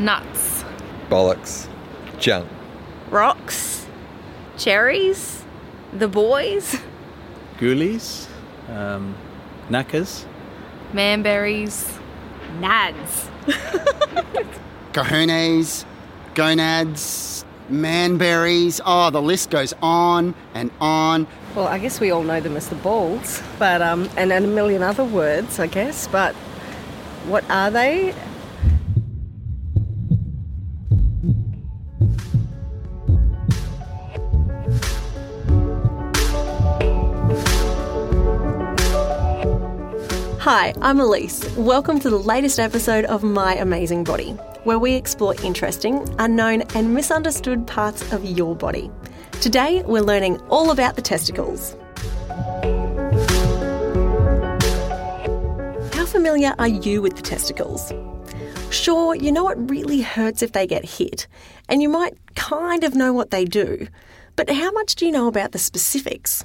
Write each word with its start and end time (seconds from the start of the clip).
Nuts. 0.00 0.64
Bollocks. 1.10 1.68
Junk. 2.18 2.48
Rocks. 3.10 3.86
Cherries. 4.56 5.44
The 5.92 6.08
boys. 6.08 6.80
Ghoulies, 7.58 8.26
um, 8.70 9.14
knackers, 9.68 10.24
Manberries. 10.94 11.98
Nads. 12.58 13.28
Cojones, 14.92 15.84
gonads, 16.34 17.44
manberries. 17.70 18.80
Oh, 18.86 19.10
the 19.10 19.20
list 19.20 19.50
goes 19.50 19.74
on 19.82 20.34
and 20.54 20.70
on. 20.80 21.26
Well, 21.54 21.66
I 21.66 21.78
guess 21.78 22.00
we 22.00 22.10
all 22.10 22.22
know 22.22 22.40
them 22.40 22.56
as 22.56 22.68
the 22.68 22.76
balls, 22.76 23.42
but 23.58 23.82
um, 23.82 24.08
and, 24.16 24.32
and 24.32 24.46
a 24.46 24.48
million 24.48 24.82
other 24.82 25.04
words, 25.04 25.58
I 25.60 25.66
guess. 25.66 26.08
But 26.08 26.34
what 27.26 27.48
are 27.50 27.70
they? 27.70 28.14
Hi, 40.52 40.74
I'm 40.82 40.98
Elise. 40.98 41.48
Welcome 41.56 42.00
to 42.00 42.10
the 42.10 42.18
latest 42.18 42.58
episode 42.58 43.04
of 43.04 43.22
My 43.22 43.54
Amazing 43.54 44.02
Body, 44.02 44.32
where 44.64 44.80
we 44.80 44.94
explore 44.94 45.36
interesting, 45.44 46.04
unknown, 46.18 46.62
and 46.74 46.92
misunderstood 46.92 47.68
parts 47.68 48.12
of 48.12 48.24
your 48.24 48.56
body. 48.56 48.90
Today, 49.40 49.84
we're 49.86 50.02
learning 50.02 50.40
all 50.48 50.72
about 50.72 50.96
the 50.96 51.02
testicles. 51.02 51.76
How 55.94 56.04
familiar 56.04 56.52
are 56.58 56.66
you 56.66 57.00
with 57.00 57.14
the 57.14 57.22
testicles? 57.22 57.92
Sure, 58.72 59.14
you 59.14 59.30
know 59.30 59.50
it 59.50 59.58
really 59.70 60.00
hurts 60.00 60.42
if 60.42 60.50
they 60.50 60.66
get 60.66 60.84
hit, 60.84 61.28
and 61.68 61.80
you 61.80 61.88
might 61.88 62.18
kind 62.34 62.82
of 62.82 62.96
know 62.96 63.12
what 63.12 63.30
they 63.30 63.44
do, 63.44 63.86
but 64.34 64.50
how 64.50 64.72
much 64.72 64.96
do 64.96 65.06
you 65.06 65.12
know 65.12 65.28
about 65.28 65.52
the 65.52 65.60
specifics? 65.60 66.44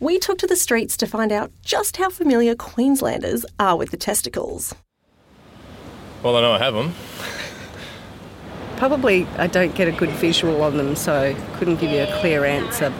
We 0.00 0.20
took 0.20 0.38
to 0.38 0.46
the 0.46 0.54
streets 0.54 0.96
to 0.98 1.06
find 1.06 1.32
out 1.32 1.50
just 1.64 1.96
how 1.96 2.08
familiar 2.08 2.54
Queenslanders 2.54 3.44
are 3.58 3.76
with 3.76 3.90
the 3.90 3.96
testicles. 3.96 4.72
Well, 6.22 6.36
I 6.36 6.40
know 6.40 6.52
I 6.52 6.58
have 6.58 6.74
them. 6.74 6.94
Probably 8.76 9.26
I 9.36 9.48
don't 9.48 9.74
get 9.74 9.88
a 9.88 9.92
good 9.92 10.10
visual 10.10 10.62
on 10.62 10.76
them, 10.76 10.94
so 10.94 11.34
couldn't 11.56 11.80
give 11.80 11.90
you 11.90 12.02
a 12.02 12.20
clear 12.20 12.44
answer. 12.44 12.92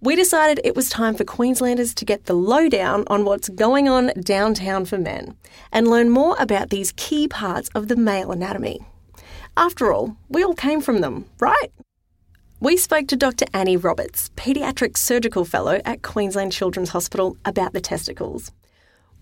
We 0.00 0.16
decided 0.16 0.60
it 0.64 0.74
was 0.74 0.90
time 0.90 1.14
for 1.14 1.24
Queenslanders 1.24 1.94
to 1.94 2.04
get 2.04 2.26
the 2.26 2.34
lowdown 2.34 3.04
on 3.06 3.24
what's 3.24 3.48
going 3.48 3.88
on 3.88 4.12
downtown 4.20 4.84
for 4.86 4.98
men 4.98 5.36
and 5.72 5.88
learn 5.88 6.10
more 6.10 6.36
about 6.40 6.70
these 6.70 6.92
key 6.92 7.28
parts 7.28 7.68
of 7.76 7.86
the 7.86 7.96
male 7.96 8.32
anatomy. 8.32 8.80
After 9.56 9.92
all, 9.92 10.16
we 10.28 10.42
all 10.42 10.54
came 10.54 10.80
from 10.80 11.00
them, 11.00 11.26
right? 11.38 11.72
We 12.60 12.76
spoke 12.76 13.06
to 13.08 13.16
Dr. 13.16 13.44
Annie 13.54 13.76
Roberts, 13.76 14.30
Paediatric 14.36 14.96
Surgical 14.96 15.44
Fellow 15.44 15.80
at 15.84 16.02
Queensland 16.02 16.50
Children's 16.50 16.88
Hospital, 16.88 17.36
about 17.44 17.72
the 17.72 17.80
testicles. 17.80 18.50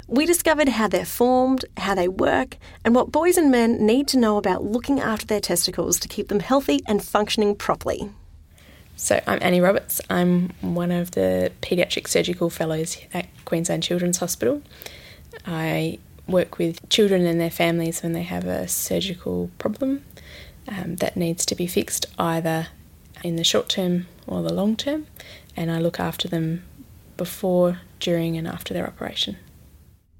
We 0.06 0.24
discovered 0.24 0.70
how 0.70 0.88
they're 0.88 1.04
formed, 1.04 1.66
how 1.76 1.94
they 1.94 2.08
work, 2.08 2.56
and 2.82 2.94
what 2.94 3.12
boys 3.12 3.36
and 3.36 3.50
men 3.50 3.84
need 3.84 4.08
to 4.08 4.18
know 4.18 4.38
about 4.38 4.64
looking 4.64 5.00
after 5.00 5.26
their 5.26 5.42
testicles 5.42 6.00
to 6.00 6.08
keep 6.08 6.28
them 6.28 6.40
healthy 6.40 6.80
and 6.86 7.04
functioning 7.04 7.54
properly. 7.54 8.08
So, 8.96 9.20
I'm 9.26 9.40
Annie 9.42 9.60
Roberts. 9.60 10.00
I'm 10.08 10.54
one 10.62 10.90
of 10.90 11.10
the 11.10 11.52
Paediatric 11.60 12.08
Surgical 12.08 12.48
Fellows 12.48 12.96
at 13.12 13.26
Queensland 13.44 13.82
Children's 13.82 14.16
Hospital. 14.16 14.62
I 15.44 15.98
work 16.26 16.56
with 16.56 16.88
children 16.88 17.26
and 17.26 17.38
their 17.38 17.50
families 17.50 18.02
when 18.02 18.12
they 18.12 18.22
have 18.22 18.46
a 18.46 18.66
surgical 18.66 19.50
problem 19.58 20.04
um, 20.68 20.96
that 20.96 21.18
needs 21.18 21.44
to 21.44 21.54
be 21.54 21.66
fixed 21.66 22.06
either 22.18 22.68
in 23.22 23.36
the 23.36 23.44
short 23.44 23.68
term 23.68 24.06
or 24.26 24.42
the 24.42 24.52
long 24.52 24.76
term, 24.76 25.06
and 25.56 25.70
I 25.70 25.78
look 25.78 25.98
after 26.00 26.28
them 26.28 26.64
before, 27.16 27.80
during, 28.00 28.36
and 28.36 28.46
after 28.46 28.74
their 28.74 28.86
operation. 28.86 29.36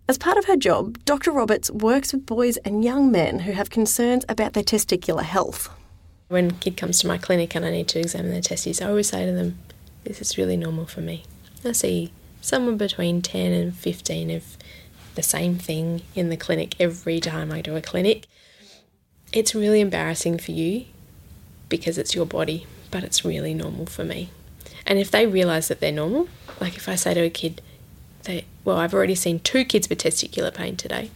As 0.08 0.18
part 0.18 0.38
of 0.38 0.44
her 0.44 0.56
job, 0.56 1.04
Dr. 1.04 1.32
Roberts 1.32 1.70
works 1.70 2.12
with 2.12 2.26
boys 2.26 2.56
and 2.58 2.84
young 2.84 3.10
men 3.10 3.40
who 3.40 3.52
have 3.52 3.70
concerns 3.70 4.24
about 4.28 4.52
their 4.52 4.62
testicular 4.62 5.24
health. 5.24 5.68
When 6.28 6.50
a 6.50 6.54
kid 6.54 6.76
comes 6.76 7.00
to 7.00 7.08
my 7.08 7.18
clinic 7.18 7.54
and 7.56 7.64
I 7.64 7.70
need 7.70 7.88
to 7.88 7.98
examine 7.98 8.30
their 8.30 8.40
testes, 8.40 8.80
I 8.80 8.88
always 8.88 9.08
say 9.08 9.26
to 9.26 9.32
them, 9.32 9.58
This 10.04 10.20
is 10.20 10.38
really 10.38 10.56
normal 10.56 10.86
for 10.86 11.00
me. 11.00 11.24
I 11.64 11.72
see 11.72 12.12
someone 12.40 12.76
between 12.76 13.20
10 13.20 13.52
and 13.52 13.74
15 13.74 14.30
of 14.30 14.56
the 15.16 15.22
same 15.22 15.56
thing 15.56 16.02
in 16.14 16.28
the 16.28 16.36
clinic 16.36 16.76
every 16.80 17.18
time 17.18 17.50
I 17.50 17.60
do 17.60 17.74
a 17.74 17.80
clinic. 17.80 18.26
It's 19.32 19.54
really 19.54 19.80
embarrassing 19.80 20.38
for 20.38 20.52
you 20.52 20.84
because 21.68 21.98
it's 21.98 22.14
your 22.14 22.26
body, 22.26 22.66
but 22.90 23.04
it's 23.04 23.24
really 23.24 23.54
normal 23.54 23.86
for 23.86 24.04
me. 24.04 24.30
And 24.86 24.98
if 24.98 25.10
they 25.10 25.26
realise 25.26 25.68
that 25.68 25.80
they're 25.80 25.92
normal, 25.92 26.28
like 26.60 26.76
if 26.76 26.88
I 26.88 26.94
say 26.94 27.14
to 27.14 27.20
a 27.20 27.30
kid, 27.30 27.60
they, 28.24 28.44
well, 28.64 28.78
I've 28.78 28.94
already 28.94 29.14
seen 29.14 29.40
two 29.40 29.64
kids 29.64 29.88
with 29.88 29.98
testicular 30.02 30.54
pain 30.54 30.76
today, 30.76 31.10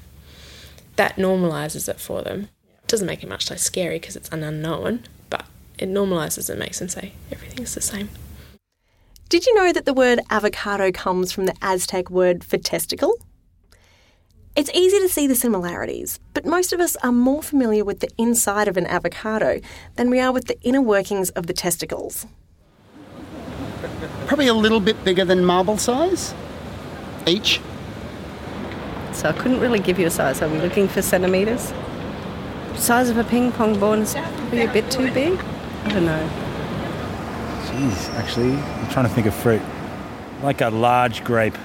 that 0.96 1.16
normalises 1.16 1.88
it 1.88 2.00
for 2.00 2.22
them. 2.22 2.48
It 2.82 2.88
doesn't 2.88 3.06
make 3.06 3.22
it 3.22 3.28
much 3.28 3.50
less 3.50 3.62
scary 3.62 3.98
because 3.98 4.16
it's 4.16 4.28
an 4.30 4.42
unknown, 4.42 5.04
but 5.28 5.46
it 5.78 5.88
normalises 5.88 6.50
and 6.50 6.58
makes 6.58 6.78
them 6.78 6.88
say 6.88 7.12
everything's 7.30 7.74
the 7.74 7.80
same. 7.80 8.10
Did 9.28 9.46
you 9.46 9.54
know 9.54 9.72
that 9.72 9.84
the 9.84 9.94
word 9.94 10.20
avocado 10.28 10.90
comes 10.90 11.30
from 11.30 11.46
the 11.46 11.54
Aztec 11.62 12.10
word 12.10 12.42
for 12.42 12.58
testicle? 12.58 13.14
It's 14.56 14.70
easy 14.74 14.98
to 14.98 15.08
see 15.08 15.28
the 15.28 15.36
similarities, 15.36 16.18
but 16.34 16.44
most 16.44 16.72
of 16.72 16.80
us 16.80 16.96
are 16.96 17.12
more 17.12 17.40
familiar 17.40 17.84
with 17.84 18.00
the 18.00 18.08
inside 18.18 18.66
of 18.66 18.76
an 18.76 18.86
avocado 18.86 19.60
than 19.94 20.10
we 20.10 20.18
are 20.18 20.32
with 20.32 20.46
the 20.46 20.60
inner 20.62 20.82
workings 20.82 21.30
of 21.30 21.46
the 21.46 21.52
testicles. 21.52 22.26
Probably 24.26 24.48
a 24.48 24.54
little 24.54 24.80
bit 24.80 25.04
bigger 25.04 25.24
than 25.24 25.44
marble 25.44 25.78
size 25.78 26.34
each. 27.26 27.60
So 29.12 29.28
I 29.28 29.32
couldn't 29.32 29.60
really 29.60 29.78
give 29.78 30.00
you 30.00 30.06
a 30.06 30.10
size. 30.10 30.42
Are 30.42 30.48
we 30.48 30.58
looking 30.58 30.88
for 30.88 31.00
centimetres? 31.00 31.72
Size 32.74 33.08
of 33.08 33.18
a 33.18 33.24
ping 33.24 33.52
pong 33.52 33.78
ball 33.78 33.94
is 33.94 34.14
probably 34.14 34.62
a 34.62 34.72
bit 34.72 34.90
too 34.90 35.12
big. 35.12 35.38
I 35.84 35.88
don't 35.90 36.06
know. 36.06 36.30
Jeez, 37.66 38.08
actually, 38.14 38.54
I'm 38.54 38.88
trying 38.90 39.06
to 39.06 39.14
think 39.14 39.28
of 39.28 39.34
fruit. 39.34 39.62
Like 40.42 40.60
a 40.60 40.70
large 40.70 41.22
grape. 41.22 41.56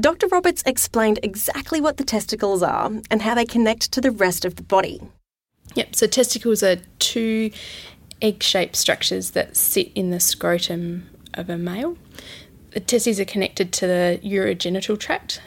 Dr. 0.00 0.28
Roberts 0.28 0.62
explained 0.66 1.18
exactly 1.22 1.80
what 1.80 1.96
the 1.96 2.04
testicles 2.04 2.62
are 2.62 2.90
and 3.10 3.22
how 3.22 3.34
they 3.34 3.44
connect 3.44 3.90
to 3.92 4.00
the 4.00 4.10
rest 4.10 4.44
of 4.44 4.56
the 4.56 4.62
body. 4.62 5.00
Yep, 5.74 5.94
so 5.94 6.06
testicles 6.06 6.62
are 6.62 6.76
two 6.98 7.50
egg 8.20 8.42
shaped 8.42 8.76
structures 8.76 9.30
that 9.30 9.56
sit 9.56 9.90
in 9.94 10.10
the 10.10 10.20
scrotum 10.20 11.08
of 11.34 11.48
a 11.48 11.56
male. 11.56 11.96
The 12.70 12.80
testes 12.80 13.18
are 13.20 13.24
connected 13.24 13.72
to 13.74 13.86
the 13.86 14.20
urogenital 14.22 14.98
tract, 14.98 15.40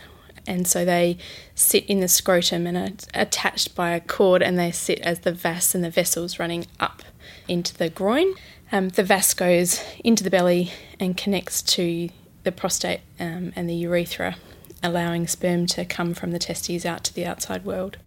and 0.47 0.67
so 0.67 0.85
they 0.85 1.17
sit 1.53 1.85
in 1.85 2.00
the 2.00 2.07
scrotum 2.07 2.66
and 2.66 2.78
are 2.78 2.90
attached 3.13 3.75
by 3.75 3.91
a 3.91 4.00
cord, 4.00 4.41
and 4.41 4.57
they 4.57 4.72
sit 4.72 5.00
as 5.01 5.19
the 5.19 5.34
vas 5.34 5.75
and 5.75 5.84
the 5.84 5.90
vessels 5.90 6.40
running 6.40 6.66
up 6.79 7.03
into 7.47 7.75
the 7.78 7.90
groin. 7.90 8.34
Um, 8.72 8.90
the 8.90 9.03
vas 9.03 9.34
goes 9.34 9.84
into 10.03 10.23
the 10.23 10.29
belly 10.29 10.72
and 11.00 11.17
connects 11.17 11.61
to 11.63 12.09
the 12.44 12.52
prostate 12.52 13.02
um, 13.19 13.53
and 13.56 13.69
the 13.69 13.75
urethra, 13.75 14.38
allowing 14.84 15.28
sperm 15.28 15.66
to 15.68 15.85
come 15.85 16.13
from 16.13 16.31
the 16.31 16.40
testes 16.40 16.85
out 16.85 17.03
to 17.06 17.13
the 17.13 17.25
outside 17.25 17.66
world. 17.66 17.97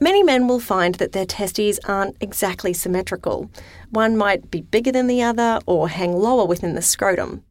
Many 0.00 0.22
men 0.22 0.48
will 0.48 0.60
find 0.60 0.96
that 0.96 1.12
their 1.12 1.26
testes 1.26 1.78
aren't 1.86 2.16
exactly 2.20 2.72
symmetrical. 2.72 3.50
One 3.90 4.16
might 4.16 4.50
be 4.50 4.60
bigger 4.60 4.90
than 4.90 5.06
the 5.06 5.22
other 5.22 5.60
or 5.66 5.88
hang 5.88 6.12
lower 6.12 6.44
within 6.44 6.74
the 6.74 6.82
scrotum. 6.82 7.44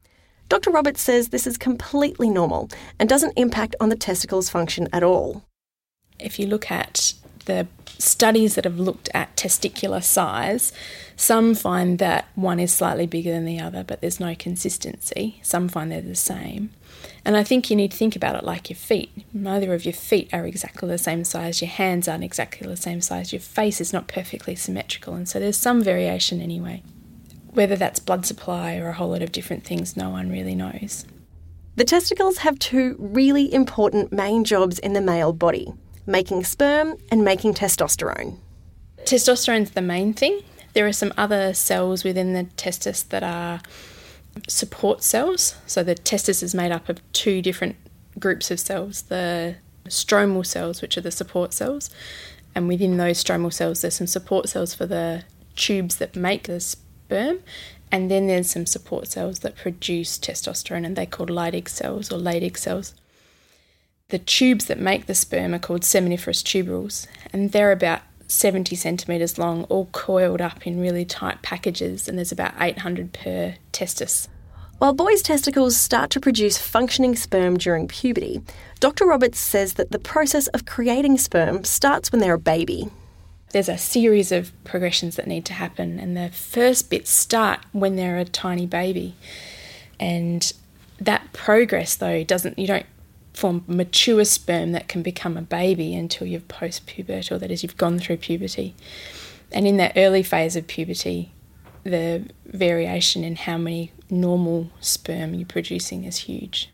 Dr. 0.49 0.69
Roberts 0.69 1.01
says 1.01 1.29
this 1.29 1.47
is 1.47 1.57
completely 1.57 2.29
normal 2.29 2.69
and 2.99 3.07
doesn't 3.07 3.37
impact 3.37 3.75
on 3.79 3.89
the 3.89 3.95
testicles' 3.95 4.49
function 4.49 4.87
at 4.91 5.03
all. 5.03 5.43
If 6.19 6.37
you 6.37 6.45
look 6.45 6.69
at 6.69 7.13
the 7.45 7.67
studies 7.97 8.55
that 8.55 8.65
have 8.65 8.79
looked 8.79 9.09
at 9.13 9.35
testicular 9.35 10.03
size, 10.03 10.73
some 11.15 11.55
find 11.55 11.99
that 11.99 12.27
one 12.35 12.59
is 12.59 12.73
slightly 12.73 13.05
bigger 13.05 13.31
than 13.31 13.45
the 13.45 13.59
other, 13.59 13.83
but 13.83 14.01
there's 14.01 14.19
no 14.19 14.35
consistency. 14.35 15.39
Some 15.41 15.67
find 15.67 15.91
they're 15.91 16.01
the 16.01 16.15
same. 16.15 16.71
And 17.25 17.37
I 17.37 17.43
think 17.43 17.69
you 17.69 17.75
need 17.75 17.91
to 17.91 17.97
think 17.97 18.15
about 18.15 18.35
it 18.35 18.43
like 18.43 18.69
your 18.69 18.77
feet. 18.77 19.11
Neither 19.33 19.73
of 19.73 19.85
your 19.85 19.93
feet 19.93 20.29
are 20.33 20.45
exactly 20.45 20.89
the 20.89 20.97
same 20.97 21.23
size, 21.23 21.61
your 21.61 21.69
hands 21.69 22.07
aren't 22.07 22.23
exactly 22.23 22.67
the 22.67 22.77
same 22.77 23.01
size, 23.01 23.31
your 23.31 23.39
face 23.39 23.79
is 23.79 23.93
not 23.93 24.07
perfectly 24.07 24.55
symmetrical, 24.55 25.13
and 25.13 25.27
so 25.27 25.39
there's 25.39 25.57
some 25.57 25.81
variation 25.81 26.41
anyway. 26.41 26.83
Whether 27.51 27.75
that's 27.75 27.99
blood 27.99 28.25
supply 28.25 28.77
or 28.77 28.89
a 28.89 28.93
whole 28.93 29.09
lot 29.09 29.21
of 29.21 29.31
different 29.31 29.63
things, 29.63 29.95
no 29.95 30.09
one 30.09 30.31
really 30.31 30.55
knows. 30.55 31.05
The 31.75 31.85
testicles 31.85 32.39
have 32.39 32.59
two 32.59 32.95
really 32.99 33.51
important 33.53 34.11
main 34.11 34.43
jobs 34.43 34.79
in 34.79 34.93
the 34.93 35.01
male 35.01 35.33
body 35.33 35.73
making 36.05 36.43
sperm 36.43 36.95
and 37.11 37.23
making 37.23 37.53
testosterone. 37.53 38.37
Testosterone's 39.03 39.71
the 39.71 39.81
main 39.81 40.13
thing. 40.13 40.41
There 40.73 40.87
are 40.87 40.93
some 40.93 41.13
other 41.17 41.53
cells 41.53 42.03
within 42.03 42.33
the 42.33 42.45
testis 42.55 43.03
that 43.03 43.23
are 43.23 43.61
support 44.47 45.03
cells. 45.03 45.55
So 45.67 45.83
the 45.83 45.95
testis 45.95 46.41
is 46.41 46.55
made 46.55 46.71
up 46.71 46.89
of 46.89 46.99
two 47.13 47.41
different 47.41 47.75
groups 48.19 48.51
of 48.51 48.59
cells 48.59 49.03
the 49.03 49.55
stromal 49.89 50.45
cells, 50.45 50.81
which 50.81 50.97
are 50.97 51.01
the 51.01 51.11
support 51.11 51.53
cells, 51.53 51.89
And 52.55 52.67
within 52.67 52.97
those 52.97 53.23
stromal 53.23 53.51
cells, 53.51 53.81
there's 53.81 53.95
some 53.95 54.07
support 54.07 54.49
cells 54.49 54.73
for 54.73 54.85
the 54.85 55.23
tubes 55.55 55.97
that 55.97 56.15
make 56.15 56.43
the 56.43 56.59
sperm. 56.59 57.39
And 57.91 58.09
then 58.09 58.27
there's 58.27 58.49
some 58.49 58.65
support 58.65 59.07
cells 59.07 59.39
that 59.39 59.55
produce 59.55 60.17
testosterone, 60.17 60.85
and 60.85 60.95
they're 60.95 61.05
called 61.05 61.29
Leydig 61.29 61.67
cells 61.67 62.11
or 62.11 62.17
Leydig 62.17 62.57
cells. 62.57 62.93
The 64.13 64.19
tubes 64.19 64.65
that 64.65 64.77
make 64.77 65.07
the 65.07 65.15
sperm 65.15 65.55
are 65.55 65.59
called 65.59 65.81
seminiferous 65.81 66.43
tubercles, 66.43 67.07
and 67.31 67.51
they're 67.51 67.71
about 67.71 68.01
70 68.27 68.75
centimetres 68.75 69.39
long, 69.39 69.63
all 69.69 69.87
coiled 69.87 70.39
up 70.39 70.67
in 70.67 70.79
really 70.79 71.03
tight 71.03 71.41
packages, 71.41 72.07
and 72.07 72.15
there's 72.15 72.31
about 72.31 72.53
800 72.59 73.11
per 73.11 73.55
testis. 73.71 74.29
While 74.77 74.93
boys' 74.93 75.23
testicles 75.23 75.75
start 75.75 76.11
to 76.11 76.19
produce 76.19 76.59
functioning 76.59 77.15
sperm 77.15 77.57
during 77.57 77.87
puberty, 77.87 78.43
Dr. 78.79 79.07
Roberts 79.07 79.39
says 79.39 79.73
that 79.73 79.89
the 79.89 79.97
process 79.97 80.45
of 80.49 80.67
creating 80.67 81.17
sperm 81.17 81.63
starts 81.63 82.11
when 82.11 82.21
they're 82.21 82.35
a 82.35 82.37
baby. 82.37 82.91
There's 83.51 83.67
a 83.67 83.79
series 83.79 84.31
of 84.31 84.51
progressions 84.63 85.15
that 85.15 85.25
need 85.25 85.45
to 85.45 85.53
happen, 85.53 85.99
and 85.99 86.15
the 86.15 86.29
first 86.29 86.91
bits 86.91 87.09
start 87.09 87.61
when 87.71 87.95
they're 87.95 88.19
a 88.19 88.25
tiny 88.25 88.67
baby. 88.67 89.15
And 89.99 90.53
that 90.99 91.33
progress, 91.33 91.95
though, 91.95 92.23
doesn't 92.23 92.59
you 92.59 92.67
don't 92.67 92.85
form 93.33 93.63
mature 93.67 94.25
sperm 94.25 94.71
that 94.73 94.87
can 94.87 95.01
become 95.01 95.37
a 95.37 95.41
baby 95.41 95.95
until 95.95 96.27
you're 96.27 96.39
post 96.39 96.85
pubertal, 96.85 97.39
that 97.39 97.51
is, 97.51 97.63
you've 97.63 97.77
gone 97.77 97.99
through 97.99 98.17
puberty. 98.17 98.75
And 99.51 99.67
in 99.67 99.77
that 99.77 99.93
early 99.95 100.23
phase 100.23 100.55
of 100.55 100.67
puberty, 100.67 101.31
the 101.83 102.25
variation 102.45 103.23
in 103.23 103.35
how 103.35 103.57
many 103.57 103.91
normal 104.09 104.69
sperm 104.79 105.33
you're 105.33 105.47
producing 105.47 106.05
is 106.05 106.17
huge. 106.19 106.69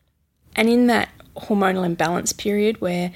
And 0.56 0.70
in 0.70 0.88
that 0.88 1.10
hormonal 1.36 1.86
imbalance 1.86 2.34
period 2.34 2.82
where 2.82 3.12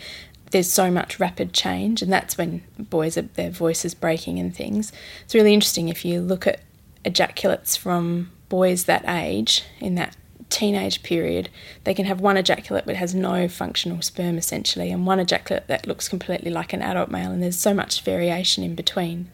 there's 0.52 0.72
so 0.72 0.92
much 0.92 1.20
rapid 1.20 1.52
change, 1.52 2.02
and 2.02 2.14
that's 2.14 2.38
when 2.38 2.64
boys 2.78 3.18
are 3.18 3.24
their 3.24 3.50
voices 3.50 3.96
breaking 3.96 4.40
and 4.40 4.56
things. 4.56 4.94
It's 5.26 5.34
really 5.34 5.54
interesting 5.54 5.90
if 5.90 6.06
you 6.06 6.22
look 6.22 6.46
at 6.46 6.62
ejaculates 7.04 7.76
from 7.76 8.32
boys 8.50 8.86
that 8.86 9.04
age 9.08 9.64
in 9.80 9.96
that 9.96 10.16
teenage 10.54 11.02
period, 11.04 11.50
they 11.84 11.94
can 11.94 12.06
have 12.06 12.22
one 12.22 12.38
ejaculate 12.38 12.86
but 12.86 12.96
has 12.96 13.16
no 13.16 13.48
functional 13.48 14.02
sperm 14.02 14.38
essentially, 14.38 14.92
and 14.92 15.06
one 15.06 15.20
ejaculate 15.20 15.68
that 15.68 15.88
looks 15.88 16.08
completely 16.08 16.52
like 16.52 16.74
an 16.74 16.82
adult 16.82 17.10
male, 17.10 17.32
and 17.32 17.42
there's 17.42 17.60
so 17.60 17.74
much 17.74 18.02
variation 18.02 18.64
in 18.64 18.76
between. 18.76 19.30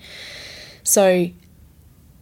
So 0.83 1.30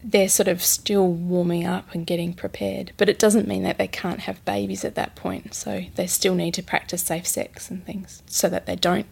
they're 0.04 0.30
sort 0.30 0.48
of 0.48 0.64
still 0.64 1.08
warming 1.08 1.66
up 1.66 1.94
and 1.94 2.08
getting 2.08 2.34
prepared, 2.34 2.92
but 2.98 3.10
it 3.10 3.20
doesn't 3.20 3.48
mean 3.48 3.64
that 3.64 3.78
they 3.78 3.88
can't 3.88 4.22
have 4.22 4.44
babies 4.46 4.84
at 4.84 4.96
that 4.96 5.16
point. 5.16 5.54
So 5.54 5.86
they 5.96 6.08
still 6.08 6.36
need 6.36 6.54
to 6.56 6.64
practice 6.64 7.04
safe 7.04 7.28
sex 7.28 7.70
and 7.70 7.86
things 7.86 8.24
so 8.26 8.50
that 8.50 8.66
they 8.66 8.76
don't 8.76 9.08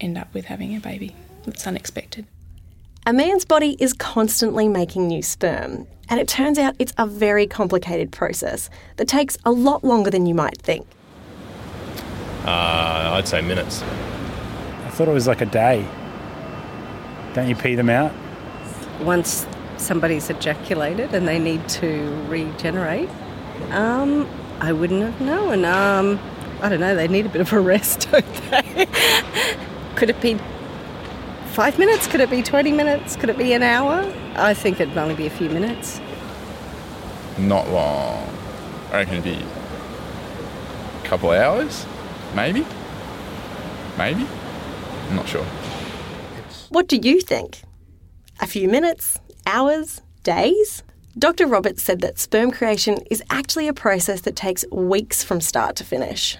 end 0.00 0.18
up 0.18 0.32
with 0.34 0.46
having 0.46 0.76
a 0.76 0.80
baby 0.80 1.14
that's 1.44 1.66
unexpected. 1.66 2.26
A 3.06 3.12
man's 3.12 3.44
body 3.44 3.76
is 3.78 3.92
constantly 3.92 4.66
making 4.66 5.08
new 5.08 5.20
sperm, 5.20 5.86
and 6.08 6.18
it 6.18 6.26
turns 6.26 6.58
out 6.58 6.74
it's 6.78 6.94
a 6.96 7.06
very 7.06 7.46
complicated 7.46 8.10
process 8.12 8.70
that 8.96 9.06
takes 9.06 9.36
a 9.44 9.50
lot 9.50 9.84
longer 9.84 10.10
than 10.10 10.24
you 10.24 10.34
might 10.34 10.56
think. 10.62 10.86
Uh, 12.46 13.10
I'd 13.12 13.28
say 13.28 13.42
minutes. 13.42 13.82
I 13.82 14.88
thought 14.88 15.08
it 15.08 15.12
was 15.12 15.26
like 15.26 15.42
a 15.42 15.46
day. 15.46 15.86
Don't 17.34 17.46
you 17.46 17.54
pee 17.54 17.74
them 17.74 17.90
out? 17.90 18.10
Once 19.02 19.46
somebody's 19.76 20.30
ejaculated 20.30 21.14
and 21.14 21.28
they 21.28 21.38
need 21.38 21.68
to 21.68 22.10
regenerate, 22.30 23.10
um, 23.72 24.26
I 24.60 24.72
wouldn't 24.72 25.02
have 25.02 25.20
known. 25.20 25.66
Um, 25.66 26.18
I 26.62 26.70
don't 26.70 26.80
know, 26.80 26.94
they 26.94 27.08
need 27.08 27.26
a 27.26 27.28
bit 27.28 27.42
of 27.42 27.52
a 27.52 27.60
rest, 27.60 28.08
don't 28.10 28.24
they? 28.50 28.86
Could 29.94 30.08
it 30.08 30.22
be 30.22 30.38
five 31.54 31.78
minutes? 31.78 32.08
Could 32.08 32.20
it 32.20 32.30
be 32.30 32.42
20 32.42 32.72
minutes? 32.72 33.14
Could 33.14 33.30
it 33.30 33.38
be 33.38 33.52
an 33.52 33.62
hour? 33.62 34.12
I 34.34 34.54
think 34.54 34.80
it'd 34.80 34.98
only 34.98 35.14
be 35.14 35.26
a 35.26 35.30
few 35.30 35.48
minutes. 35.48 36.00
Not 37.38 37.68
long. 37.70 38.28
I 38.90 38.98
reckon 38.98 39.14
it'd 39.14 39.24
be 39.24 39.44
a 41.02 41.06
couple 41.06 41.30
of 41.30 41.40
hours, 41.40 41.86
maybe. 42.34 42.66
Maybe. 43.96 44.26
I'm 45.08 45.16
not 45.16 45.28
sure. 45.28 45.44
What 46.70 46.88
do 46.88 46.96
you 46.96 47.20
think? 47.20 47.62
A 48.40 48.48
few 48.48 48.68
minutes? 48.68 49.20
Hours? 49.46 50.00
Days? 50.24 50.82
Dr. 51.16 51.46
Roberts 51.46 51.84
said 51.84 52.00
that 52.00 52.18
sperm 52.18 52.50
creation 52.50 52.98
is 53.08 53.22
actually 53.30 53.68
a 53.68 53.72
process 53.72 54.22
that 54.22 54.34
takes 54.34 54.64
weeks 54.72 55.22
from 55.22 55.40
start 55.40 55.76
to 55.76 55.84
finish. 55.84 56.36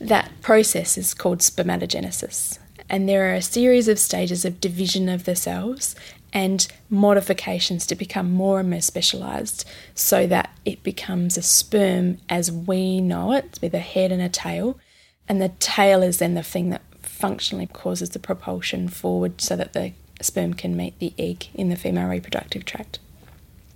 That 0.00 0.30
process 0.42 0.96
is 0.96 1.12
called 1.14 1.40
spermatogenesis, 1.40 2.60
and 2.88 3.08
there 3.08 3.30
are 3.30 3.34
a 3.34 3.42
series 3.42 3.88
of 3.88 3.98
stages 3.98 4.44
of 4.44 4.60
division 4.60 5.08
of 5.08 5.24
the 5.24 5.36
cells 5.36 5.94
and 6.32 6.68
modifications 6.90 7.86
to 7.86 7.94
become 7.94 8.30
more 8.30 8.60
and 8.60 8.70
more 8.70 8.80
specialised 8.80 9.64
so 9.94 10.26
that 10.26 10.50
it 10.64 10.82
becomes 10.82 11.36
a 11.36 11.42
sperm 11.42 12.18
as 12.28 12.52
we 12.52 13.00
know 13.00 13.32
it, 13.32 13.58
with 13.62 13.74
a 13.74 13.78
head 13.78 14.12
and 14.12 14.22
a 14.22 14.28
tail. 14.28 14.78
And 15.28 15.40
the 15.40 15.50
tail 15.60 16.02
is 16.02 16.18
then 16.18 16.34
the 16.34 16.42
thing 16.42 16.70
that 16.70 16.82
functionally 17.02 17.66
causes 17.66 18.10
the 18.10 18.18
propulsion 18.18 18.88
forward 18.88 19.40
so 19.40 19.56
that 19.56 19.72
the 19.72 19.92
sperm 20.20 20.54
can 20.54 20.76
meet 20.76 20.98
the 20.98 21.14
egg 21.18 21.48
in 21.54 21.68
the 21.68 21.76
female 21.76 22.08
reproductive 22.08 22.64
tract. 22.64 22.98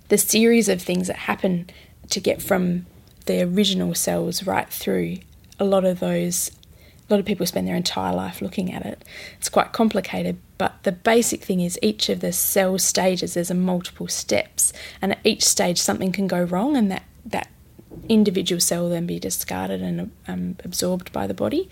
The 0.09 0.17
series 0.17 0.69
of 0.69 0.81
things 0.81 1.07
that 1.07 1.15
happen 1.15 1.69
to 2.09 2.19
get 2.19 2.41
from 2.41 2.85
the 3.25 3.41
original 3.41 3.95
cells 3.95 4.45
right 4.45 4.69
through, 4.69 5.17
a 5.59 5.65
lot 5.65 5.85
of 5.85 5.99
those, 5.99 6.51
a 7.09 7.13
lot 7.13 7.19
of 7.19 7.25
people 7.25 7.45
spend 7.45 7.67
their 7.67 7.75
entire 7.75 8.15
life 8.15 8.41
looking 8.41 8.71
at 8.71 8.85
it. 8.85 9.03
It's 9.37 9.49
quite 9.49 9.73
complicated, 9.73 10.37
but 10.57 10.81
the 10.83 10.91
basic 10.91 11.43
thing 11.43 11.59
is 11.59 11.77
each 11.81 12.09
of 12.09 12.21
the 12.21 12.31
cell 12.31 12.77
stages, 12.77 13.33
there's 13.33 13.51
a 13.51 13.55
multiple 13.55 14.07
steps, 14.07 14.71
and 15.01 15.11
at 15.11 15.19
each 15.23 15.43
stage 15.43 15.79
something 15.79 16.11
can 16.11 16.27
go 16.27 16.43
wrong, 16.43 16.77
and 16.77 16.89
that, 16.91 17.03
that 17.25 17.49
individual 18.07 18.59
cell 18.59 18.83
will 18.83 18.89
then 18.89 19.05
be 19.05 19.19
discarded 19.19 19.81
and 19.81 20.11
um, 20.27 20.55
absorbed 20.63 21.11
by 21.11 21.27
the 21.27 21.33
body. 21.33 21.69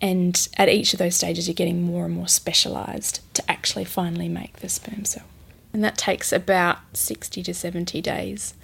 And 0.00 0.48
at 0.56 0.68
each 0.68 0.92
of 0.92 0.98
those 0.98 1.16
stages, 1.16 1.48
you're 1.48 1.54
getting 1.54 1.82
more 1.82 2.04
and 2.04 2.14
more 2.14 2.28
specialised 2.28 3.20
to 3.34 3.50
actually 3.50 3.84
finally 3.84 4.28
make 4.28 4.58
the 4.58 4.68
sperm 4.68 5.04
cell. 5.04 5.24
And 5.72 5.82
that 5.82 5.98
takes 5.98 6.32
about 6.32 6.78
60 6.92 7.42
to 7.42 7.54
70 7.54 8.00
days. 8.00 8.54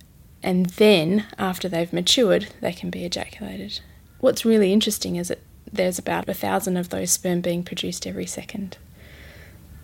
And 0.42 0.66
then, 0.66 1.26
after 1.38 1.68
they've 1.68 1.92
matured, 1.92 2.48
they 2.60 2.72
can 2.72 2.90
be 2.90 3.04
ejaculated. 3.04 3.80
What's 4.20 4.44
really 4.44 4.72
interesting 4.72 5.16
is 5.16 5.28
that 5.28 5.40
there's 5.72 5.98
about 5.98 6.28
a 6.28 6.34
thousand 6.34 6.76
of 6.76 6.90
those 6.90 7.10
sperm 7.10 7.40
being 7.40 7.62
produced 7.62 8.06
every 8.06 8.26
second. 8.26 8.78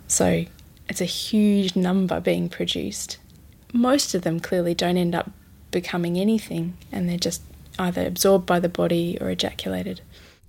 So 0.07 0.45
it's 0.89 1.01
a 1.01 1.05
huge 1.05 1.75
number 1.75 2.19
being 2.19 2.49
produced. 2.49 3.17
Most 3.73 4.13
of 4.13 4.23
them 4.23 4.39
clearly 4.39 4.73
don't 4.73 4.97
end 4.97 5.15
up 5.15 5.31
becoming 5.71 6.17
anything, 6.17 6.77
and 6.91 7.07
they're 7.07 7.17
just 7.17 7.41
either 7.79 8.05
absorbed 8.05 8.45
by 8.45 8.59
the 8.59 8.69
body 8.69 9.17
or 9.21 9.29
ejaculated. 9.29 10.01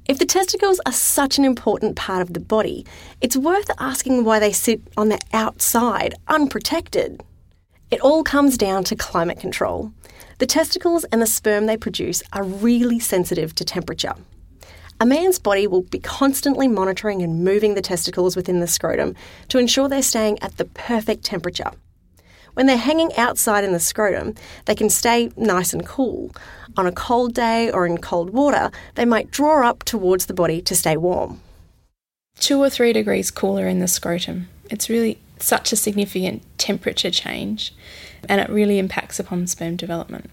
If 0.08 0.18
the 0.18 0.26
testicles 0.26 0.80
are 0.84 0.92
such 0.92 1.38
an 1.38 1.44
important 1.44 1.94
part 1.94 2.22
of 2.22 2.32
the 2.34 2.40
body, 2.40 2.84
it's 3.20 3.36
worth 3.36 3.70
asking 3.78 4.24
why 4.24 4.40
they 4.40 4.52
sit 4.52 4.80
on 4.96 5.10
the 5.10 5.20
outside, 5.32 6.14
unprotected. 6.26 7.22
It 7.92 8.00
all 8.00 8.24
comes 8.24 8.58
down 8.58 8.82
to 8.84 8.96
climate 8.96 9.38
control. 9.38 9.92
The 10.38 10.46
testicles 10.46 11.04
and 11.04 11.22
the 11.22 11.26
sperm 11.26 11.66
they 11.66 11.76
produce 11.76 12.20
are 12.32 12.42
really 12.42 12.98
sensitive 12.98 13.54
to 13.54 13.64
temperature. 13.64 14.14
A 15.02 15.04
man's 15.04 15.40
body 15.40 15.66
will 15.66 15.82
be 15.82 15.98
constantly 15.98 16.68
monitoring 16.68 17.22
and 17.22 17.42
moving 17.42 17.74
the 17.74 17.82
testicles 17.82 18.36
within 18.36 18.60
the 18.60 18.68
scrotum 18.68 19.16
to 19.48 19.58
ensure 19.58 19.88
they're 19.88 20.00
staying 20.00 20.40
at 20.40 20.58
the 20.58 20.64
perfect 20.64 21.24
temperature. 21.24 21.72
When 22.54 22.66
they're 22.66 22.76
hanging 22.76 23.12
outside 23.16 23.64
in 23.64 23.72
the 23.72 23.80
scrotum, 23.80 24.36
they 24.66 24.76
can 24.76 24.88
stay 24.88 25.32
nice 25.36 25.72
and 25.72 25.84
cool. 25.84 26.30
On 26.76 26.86
a 26.86 26.92
cold 26.92 27.34
day 27.34 27.68
or 27.68 27.84
in 27.84 27.98
cold 27.98 28.30
water, 28.30 28.70
they 28.94 29.04
might 29.04 29.32
draw 29.32 29.68
up 29.68 29.82
towards 29.82 30.26
the 30.26 30.34
body 30.34 30.62
to 30.62 30.76
stay 30.76 30.96
warm. 30.96 31.40
Two 32.38 32.60
or 32.60 32.70
three 32.70 32.92
degrees 32.92 33.32
cooler 33.32 33.66
in 33.66 33.80
the 33.80 33.88
scrotum. 33.88 34.50
It's 34.70 34.88
really 34.88 35.18
such 35.36 35.72
a 35.72 35.76
significant 35.76 36.44
temperature 36.58 37.10
change, 37.10 37.74
and 38.28 38.40
it 38.40 38.48
really 38.48 38.78
impacts 38.78 39.18
upon 39.18 39.48
sperm 39.48 39.74
development. 39.74 40.30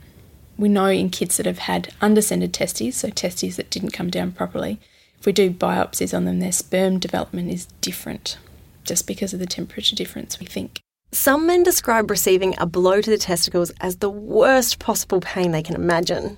We 0.60 0.68
know 0.68 0.88
in 0.88 1.10
kids 1.10 1.38
that 1.38 1.46
have 1.46 1.60
had 1.60 1.94
undescended 2.02 2.54
testes, 2.54 2.98
so 2.98 3.10
testes 3.10 3.56
that 3.56 3.70
didn't 3.70 3.92
come 3.92 4.10
down 4.10 4.34
properly, 4.34 4.78
if 5.18 5.26
we 5.26 5.32
do 5.32 5.52
biopsies 5.52 6.14
on 6.14 6.26
them, 6.26 6.42
their 6.42 6.52
sperm 6.52 7.00
development 7.00 7.50
is 7.50 7.68
different 7.80 8.38
just 8.84 9.08
because 9.08 9.34
of 9.34 9.40
the 9.40 9.46
temperature 9.46 9.96
difference, 9.96 10.38
we 10.38 10.46
think. 10.46 10.82
Some 11.14 11.48
men 11.48 11.64
describe 11.64 12.12
receiving 12.12 12.56
a 12.58 12.66
blow 12.66 13.00
to 13.00 13.10
the 13.10 13.18
testicles 13.18 13.72
as 13.80 13.98
the 13.98 14.10
worst 14.10 14.80
possible 14.80 15.22
pain 15.22 15.52
they 15.52 15.64
can 15.64 15.76
imagine. 15.76 16.38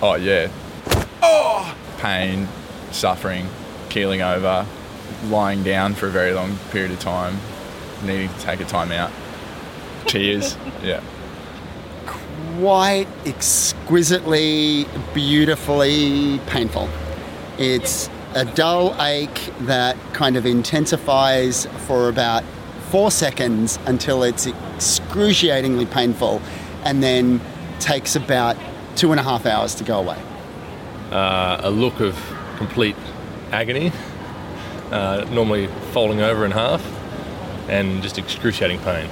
Oh, 0.00 0.14
yeah. 0.14 0.48
Oh! 1.20 1.76
Pain, 1.98 2.46
suffering, 2.92 3.48
keeling 3.88 4.22
over, 4.22 4.64
lying 5.24 5.64
down 5.64 5.94
for 5.94 6.06
a 6.06 6.10
very 6.10 6.32
long 6.32 6.58
period 6.70 6.92
of 6.92 7.00
time, 7.00 7.38
needing 8.04 8.28
to 8.28 8.38
take 8.38 8.60
a 8.60 8.64
time 8.64 8.92
out, 8.92 9.10
tears. 10.06 10.56
Yeah. 10.82 11.00
Quite 12.06 13.06
exquisitely, 13.26 14.86
beautifully 15.14 16.40
painful. 16.46 16.88
It's 17.58 18.08
a 18.34 18.44
dull 18.44 19.00
ache 19.00 19.52
that 19.60 19.96
kind 20.12 20.36
of 20.36 20.46
intensifies 20.46 21.66
for 21.86 22.08
about 22.08 22.44
four 22.90 23.10
seconds 23.10 23.78
until 23.86 24.22
it's 24.22 24.46
excruciatingly 24.46 25.86
painful 25.86 26.40
and 26.84 27.02
then 27.02 27.40
takes 27.78 28.16
about 28.16 28.56
two 28.96 29.10
and 29.10 29.20
a 29.20 29.22
half 29.22 29.46
hours 29.46 29.74
to 29.76 29.84
go 29.84 29.98
away. 29.98 30.20
Uh, 31.10 31.60
a 31.62 31.70
look 31.70 32.00
of 32.00 32.18
complete 32.56 32.96
agony, 33.50 33.92
uh, 34.90 35.26
normally 35.30 35.68
folding 35.92 36.20
over 36.20 36.44
in 36.44 36.50
half, 36.50 36.84
and 37.68 38.02
just 38.02 38.18
excruciating 38.18 38.78
pain. 38.80 39.08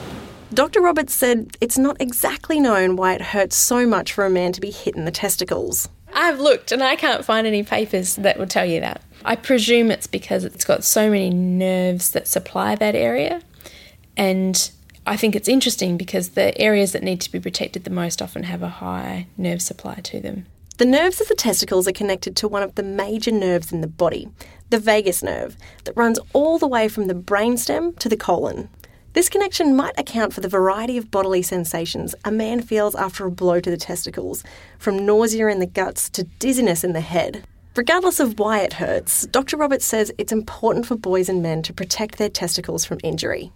Dr. 0.52 0.80
Roberts 0.80 1.14
said 1.14 1.56
it's 1.60 1.78
not 1.78 1.96
exactly 2.00 2.58
known 2.58 2.96
why 2.96 3.14
it 3.14 3.22
hurts 3.22 3.54
so 3.54 3.86
much 3.86 4.12
for 4.12 4.26
a 4.26 4.30
man 4.30 4.50
to 4.52 4.60
be 4.60 4.70
hit 4.70 4.96
in 4.96 5.04
the 5.04 5.12
testicles. 5.12 5.88
I've 6.12 6.40
looked 6.40 6.72
and 6.72 6.82
I 6.82 6.96
can't 6.96 7.24
find 7.24 7.46
any 7.46 7.62
papers 7.62 8.16
that 8.16 8.36
will 8.36 8.48
tell 8.48 8.66
you 8.66 8.80
that. 8.80 9.00
I 9.24 9.36
presume 9.36 9.92
it's 9.92 10.08
because 10.08 10.44
it's 10.44 10.64
got 10.64 10.82
so 10.82 11.08
many 11.08 11.30
nerves 11.30 12.10
that 12.10 12.26
supply 12.26 12.74
that 12.74 12.96
area. 12.96 13.42
And 14.16 14.70
I 15.06 15.16
think 15.16 15.36
it's 15.36 15.48
interesting 15.48 15.96
because 15.96 16.30
the 16.30 16.58
areas 16.60 16.92
that 16.92 17.04
need 17.04 17.20
to 17.20 17.32
be 17.32 17.38
protected 17.38 17.84
the 17.84 17.90
most 17.90 18.20
often 18.20 18.42
have 18.42 18.62
a 18.62 18.68
high 18.68 19.28
nerve 19.36 19.62
supply 19.62 19.94
to 20.02 20.20
them. 20.20 20.46
The 20.78 20.84
nerves 20.84 21.20
of 21.20 21.28
the 21.28 21.34
testicles 21.34 21.86
are 21.86 21.92
connected 21.92 22.34
to 22.36 22.48
one 22.48 22.62
of 22.62 22.74
the 22.74 22.82
major 22.82 23.30
nerves 23.30 23.70
in 23.70 23.82
the 23.82 23.86
body, 23.86 24.28
the 24.70 24.78
vagus 24.78 25.22
nerve, 25.22 25.56
that 25.84 25.96
runs 25.96 26.18
all 26.32 26.58
the 26.58 26.66
way 26.66 26.88
from 26.88 27.06
the 27.06 27.14
brainstem 27.14 27.96
to 27.98 28.08
the 28.08 28.16
colon. 28.16 28.68
This 29.12 29.28
connection 29.28 29.74
might 29.74 29.98
account 29.98 30.32
for 30.32 30.40
the 30.40 30.48
variety 30.48 30.96
of 30.96 31.10
bodily 31.10 31.42
sensations 31.42 32.14
a 32.24 32.30
man 32.30 32.62
feels 32.62 32.94
after 32.94 33.26
a 33.26 33.30
blow 33.30 33.58
to 33.58 33.70
the 33.70 33.76
testicles, 33.76 34.44
from 34.78 35.04
nausea 35.04 35.48
in 35.48 35.58
the 35.58 35.66
guts 35.66 36.08
to 36.10 36.22
dizziness 36.22 36.84
in 36.84 36.92
the 36.92 37.00
head. 37.00 37.42
Regardless 37.74 38.20
of 38.20 38.38
why 38.38 38.60
it 38.60 38.74
hurts, 38.74 39.26
Dr. 39.26 39.56
Roberts 39.56 39.84
says 39.84 40.12
it's 40.16 40.30
important 40.30 40.86
for 40.86 40.94
boys 40.94 41.28
and 41.28 41.42
men 41.42 41.62
to 41.62 41.72
protect 41.72 42.18
their 42.18 42.28
testicles 42.28 42.84
from 42.84 43.00
injury. 43.02 43.50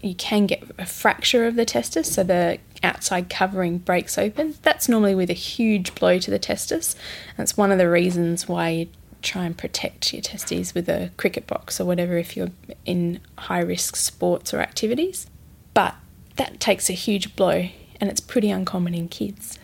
You 0.00 0.16
can 0.16 0.46
get 0.46 0.64
a 0.76 0.86
fracture 0.86 1.46
of 1.46 1.54
the 1.54 1.64
testis, 1.64 2.12
so 2.12 2.24
the 2.24 2.58
outside 2.82 3.30
covering 3.30 3.78
breaks 3.78 4.18
open. 4.18 4.56
That's 4.62 4.88
normally 4.88 5.14
with 5.14 5.30
a 5.30 5.34
huge 5.34 5.94
blow 5.94 6.18
to 6.18 6.30
the 6.32 6.38
testis. 6.40 6.96
That's 7.36 7.56
one 7.56 7.70
of 7.70 7.78
the 7.78 7.88
reasons 7.88 8.48
why 8.48 8.88
try 9.24 9.44
and 9.44 9.56
protect 9.56 10.12
your 10.12 10.22
testes 10.22 10.74
with 10.74 10.88
a 10.88 11.10
cricket 11.16 11.46
box 11.46 11.80
or 11.80 11.84
whatever 11.84 12.16
if 12.16 12.36
you're 12.36 12.50
in 12.84 13.20
high 13.38 13.60
risk 13.60 13.96
sports 13.96 14.54
or 14.54 14.60
activities. 14.60 15.26
But 15.72 15.96
that 16.36 16.60
takes 16.60 16.88
a 16.88 16.92
huge 16.92 17.34
blow 17.34 17.68
and 18.00 18.10
it's 18.10 18.20
pretty 18.20 18.50
uncommon 18.50 18.94
in 18.94 19.08
kids. 19.08 19.58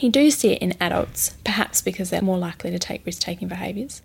You 0.00 0.10
do 0.10 0.30
see 0.30 0.52
it 0.52 0.62
in 0.62 0.74
adults, 0.80 1.30
perhaps 1.44 1.82
because 1.82 2.10
they're 2.10 2.22
more 2.22 2.38
likely 2.38 2.70
to 2.70 2.78
take 2.78 3.04
risk 3.04 3.20
taking 3.20 3.48
behaviours. 3.48 4.02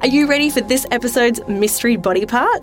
Are 0.00 0.08
you 0.08 0.26
ready 0.26 0.50
for 0.50 0.60
this 0.60 0.86
episode's 0.90 1.40
mystery 1.48 1.96
body 1.96 2.26
part? 2.26 2.62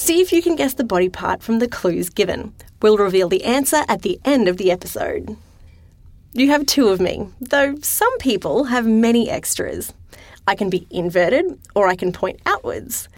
See 0.00 0.22
if 0.22 0.32
you 0.32 0.40
can 0.40 0.56
guess 0.56 0.72
the 0.72 0.82
body 0.82 1.10
part 1.10 1.42
from 1.42 1.58
the 1.58 1.68
clues 1.68 2.08
given. 2.08 2.54
We'll 2.80 2.96
reveal 2.96 3.28
the 3.28 3.44
answer 3.44 3.82
at 3.86 4.00
the 4.00 4.18
end 4.24 4.48
of 4.48 4.56
the 4.56 4.70
episode. 4.70 5.36
You 6.32 6.48
have 6.48 6.64
two 6.64 6.88
of 6.88 7.02
me, 7.02 7.28
though 7.38 7.76
some 7.82 8.16
people 8.16 8.64
have 8.64 8.86
many 8.86 9.28
extras. 9.28 9.92
I 10.48 10.54
can 10.54 10.70
be 10.70 10.86
inverted 10.90 11.60
or 11.74 11.86
I 11.86 11.96
can 11.96 12.12
point 12.14 12.40
outwards. 12.46 13.10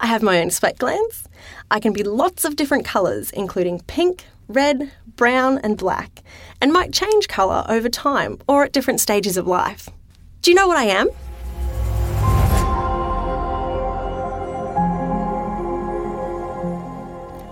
I 0.00 0.06
have 0.06 0.24
my 0.24 0.40
own 0.40 0.50
sweat 0.50 0.76
glands. 0.76 1.28
I 1.70 1.78
can 1.78 1.92
be 1.92 2.02
lots 2.02 2.44
of 2.44 2.56
different 2.56 2.84
colours, 2.84 3.30
including 3.30 3.82
pink, 3.82 4.24
red, 4.48 4.90
brown, 5.14 5.58
and 5.58 5.78
black, 5.78 6.24
and 6.60 6.72
might 6.72 6.92
change 6.92 7.28
colour 7.28 7.64
over 7.68 7.88
time 7.88 8.40
or 8.48 8.64
at 8.64 8.72
different 8.72 8.98
stages 8.98 9.36
of 9.36 9.46
life. 9.46 9.88
Do 10.42 10.50
you 10.50 10.56
know 10.56 10.66
what 10.66 10.78
I 10.78 10.86
am? 10.86 11.10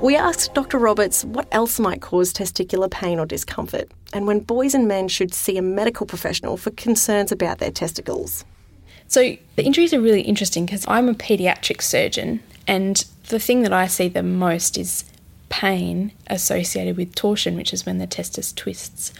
We 0.03 0.17
asked 0.17 0.53
Dr. 0.53 0.79
Roberts 0.79 1.25
what 1.25 1.47
else 1.53 1.79
might 1.79 2.03
cause 2.03 2.33
testicular 2.33 2.91
pain 2.91 3.21
or 3.21 3.25
discomfort, 3.25 3.89
and 4.13 4.27
when 4.27 4.41
boys 4.41 4.75
and 4.75 4.89
men 4.89 5.07
should 5.07 5.33
see 5.33 5.57
a 5.57 5.63
medical 5.63 6.07
professional 6.07 6.57
for 6.57 6.73
concerns 6.73 7.31
about 7.31 7.59
their 7.59 7.71
testicles. 7.71 8.45
So, 9.07 9.37
the 9.55 9.63
injuries 9.63 9.95
are 9.95 10.01
really 10.01 10.23
interesting 10.23 10.67
because 10.67 10.85
I'm 10.89 11.09
a 11.09 11.15
paediatric 11.15 11.81
surgeon, 11.81 12.43
and 12.67 12.97
the 13.29 13.39
thing 13.39 13.63
that 13.63 13.73
I 13.73 13.87
see 13.87 14.09
the 14.09 14.25
most 14.25 14.77
is 14.77 15.05
pain 15.51 16.11
associated 16.27 16.97
with 16.97 17.15
torsion, 17.15 17.55
which 17.55 17.73
is 17.73 17.87
when 17.87 17.99
the 17.99 18.09
testis 18.09 18.53
twists, 18.53 19.13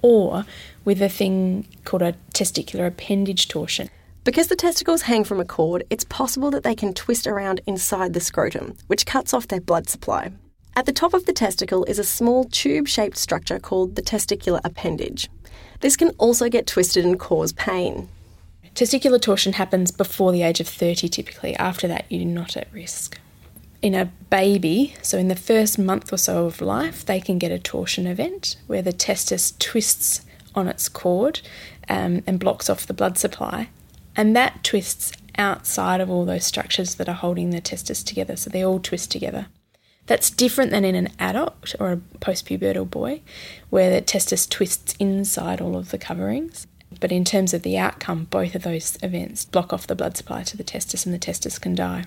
or 0.00 0.46
with 0.86 1.02
a 1.02 1.10
thing 1.10 1.66
called 1.84 2.00
a 2.00 2.14
testicular 2.32 2.86
appendage 2.86 3.46
torsion. 3.46 3.90
Because 4.22 4.48
the 4.48 4.56
testicles 4.56 5.02
hang 5.02 5.24
from 5.24 5.40
a 5.40 5.46
cord, 5.46 5.84
it's 5.88 6.04
possible 6.04 6.50
that 6.50 6.62
they 6.62 6.74
can 6.74 6.92
twist 6.92 7.26
around 7.26 7.62
inside 7.66 8.12
the 8.12 8.20
scrotum, 8.20 8.76
which 8.86 9.06
cuts 9.06 9.32
off 9.32 9.48
their 9.48 9.62
blood 9.62 9.88
supply. 9.88 10.32
At 10.76 10.84
the 10.84 10.92
top 10.92 11.14
of 11.14 11.24
the 11.24 11.32
testicle 11.32 11.84
is 11.84 11.98
a 11.98 12.04
small 12.04 12.44
tube 12.44 12.86
shaped 12.86 13.16
structure 13.16 13.58
called 13.58 13.96
the 13.96 14.02
testicular 14.02 14.60
appendage. 14.62 15.30
This 15.80 15.96
can 15.96 16.10
also 16.18 16.50
get 16.50 16.66
twisted 16.66 17.04
and 17.04 17.18
cause 17.18 17.54
pain. 17.54 18.10
Testicular 18.74 19.20
torsion 19.20 19.54
happens 19.54 19.90
before 19.90 20.32
the 20.32 20.42
age 20.42 20.60
of 20.60 20.68
30 20.68 21.08
typically. 21.08 21.56
After 21.56 21.88
that, 21.88 22.04
you're 22.10 22.26
not 22.26 22.58
at 22.58 22.72
risk. 22.72 23.18
In 23.80 23.94
a 23.94 24.12
baby, 24.28 24.94
so 25.00 25.16
in 25.16 25.28
the 25.28 25.34
first 25.34 25.78
month 25.78 26.12
or 26.12 26.18
so 26.18 26.44
of 26.44 26.60
life, 26.60 27.06
they 27.06 27.20
can 27.20 27.38
get 27.38 27.50
a 27.50 27.58
torsion 27.58 28.06
event 28.06 28.56
where 28.66 28.82
the 28.82 28.92
testis 28.92 29.54
twists 29.58 30.20
on 30.54 30.68
its 30.68 30.90
cord 30.90 31.40
um, 31.88 32.22
and 32.26 32.38
blocks 32.38 32.68
off 32.68 32.86
the 32.86 32.94
blood 32.94 33.16
supply. 33.16 33.70
And 34.20 34.36
that 34.36 34.62
twists 34.62 35.12
outside 35.38 35.98
of 36.02 36.10
all 36.10 36.26
those 36.26 36.44
structures 36.44 36.96
that 36.96 37.08
are 37.08 37.14
holding 37.14 37.48
the 37.48 37.60
testis 37.62 38.02
together, 38.02 38.36
so 38.36 38.50
they 38.50 38.62
all 38.62 38.78
twist 38.78 39.10
together. 39.10 39.46
That's 40.04 40.30
different 40.30 40.72
than 40.72 40.84
in 40.84 40.94
an 40.94 41.08
adult 41.18 41.74
or 41.80 41.92
a 41.92 41.96
postpubertal 42.18 42.90
boy, 42.90 43.22
where 43.70 43.88
the 43.88 44.02
testis 44.02 44.46
twists 44.46 44.94
inside 44.98 45.62
all 45.62 45.74
of 45.74 45.90
the 45.90 45.96
coverings. 45.96 46.66
But 47.00 47.12
in 47.12 47.24
terms 47.24 47.54
of 47.54 47.62
the 47.62 47.78
outcome, 47.78 48.26
both 48.28 48.54
of 48.54 48.62
those 48.62 48.98
events 49.02 49.46
block 49.46 49.72
off 49.72 49.86
the 49.86 49.96
blood 49.96 50.18
supply 50.18 50.42
to 50.42 50.56
the 50.58 50.64
testis 50.64 51.06
and 51.06 51.14
the 51.14 51.18
testis 51.18 51.58
can 51.58 51.74
die. 51.74 52.04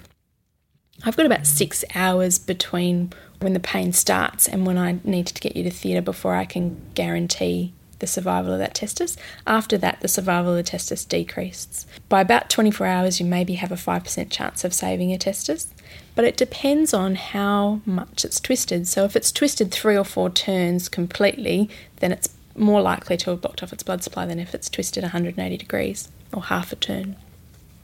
I've 1.03 1.17
got 1.17 1.25
about 1.25 1.47
six 1.47 1.83
hours 1.95 2.37
between 2.37 3.11
when 3.39 3.53
the 3.53 3.59
pain 3.59 3.91
starts 3.91 4.47
and 4.47 4.67
when 4.67 4.77
I 4.77 4.99
need 5.03 5.25
to 5.25 5.41
get 5.41 5.55
you 5.55 5.63
to 5.63 5.71
theatre 5.71 6.03
before 6.03 6.35
I 6.35 6.45
can 6.45 6.79
guarantee 6.93 7.73
the 8.03 8.07
survival 8.07 8.51
of 8.51 8.59
that 8.59 8.75
testis. 8.75 9.15
After 9.47 9.77
that, 9.77 10.01
the 10.01 10.09
survival 10.09 10.51
of 10.51 10.57
the 10.57 10.63
testis 10.63 11.05
decreases. 11.05 11.87
By 12.09 12.19
about 12.19 12.49
24 12.49 12.85
hours, 12.85 13.21
you 13.21 13.25
maybe 13.25 13.53
have 13.53 13.71
a 13.71 13.75
5% 13.75 14.29
chance 14.29 14.65
of 14.65 14.73
saving 14.73 15.13
a 15.13 15.17
testis, 15.17 15.69
but 16.13 16.25
it 16.25 16.35
depends 16.35 16.93
on 16.93 17.15
how 17.15 17.79
much 17.85 18.25
it's 18.25 18.41
twisted. 18.41 18.89
So, 18.89 19.05
if 19.05 19.15
it's 19.15 19.31
twisted 19.31 19.71
three 19.71 19.97
or 19.97 20.03
four 20.03 20.29
turns 20.29 20.89
completely, 20.89 21.69
then 22.01 22.11
it's 22.11 22.27
more 22.57 22.81
likely 22.81 23.15
to 23.15 23.29
have 23.29 23.39
blocked 23.39 23.63
off 23.63 23.71
its 23.71 23.83
blood 23.83 24.03
supply 24.03 24.25
than 24.25 24.37
if 24.37 24.53
it's 24.53 24.69
twisted 24.69 25.03
180 25.03 25.55
degrees 25.55 26.09
or 26.33 26.43
half 26.43 26.73
a 26.73 26.75
turn. 26.75 27.15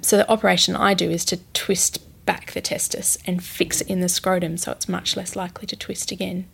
So, 0.02 0.18
the 0.18 0.30
operation 0.30 0.76
I 0.76 0.96
do 0.96 1.10
is 1.10 1.24
to 1.26 1.38
twist 1.54 2.04
back 2.26 2.52
the 2.52 2.60
testis 2.60 3.18
and 3.26 3.42
fix 3.42 3.80
it 3.80 3.88
in 3.88 4.02
the 4.02 4.10
scrotum 4.10 4.58
so 4.58 4.74
it's 4.74 4.90
much 4.90 5.16
less 5.16 5.38
likely 5.38 5.66
to 5.68 5.78
twist 5.78 6.12
again. 6.12 6.50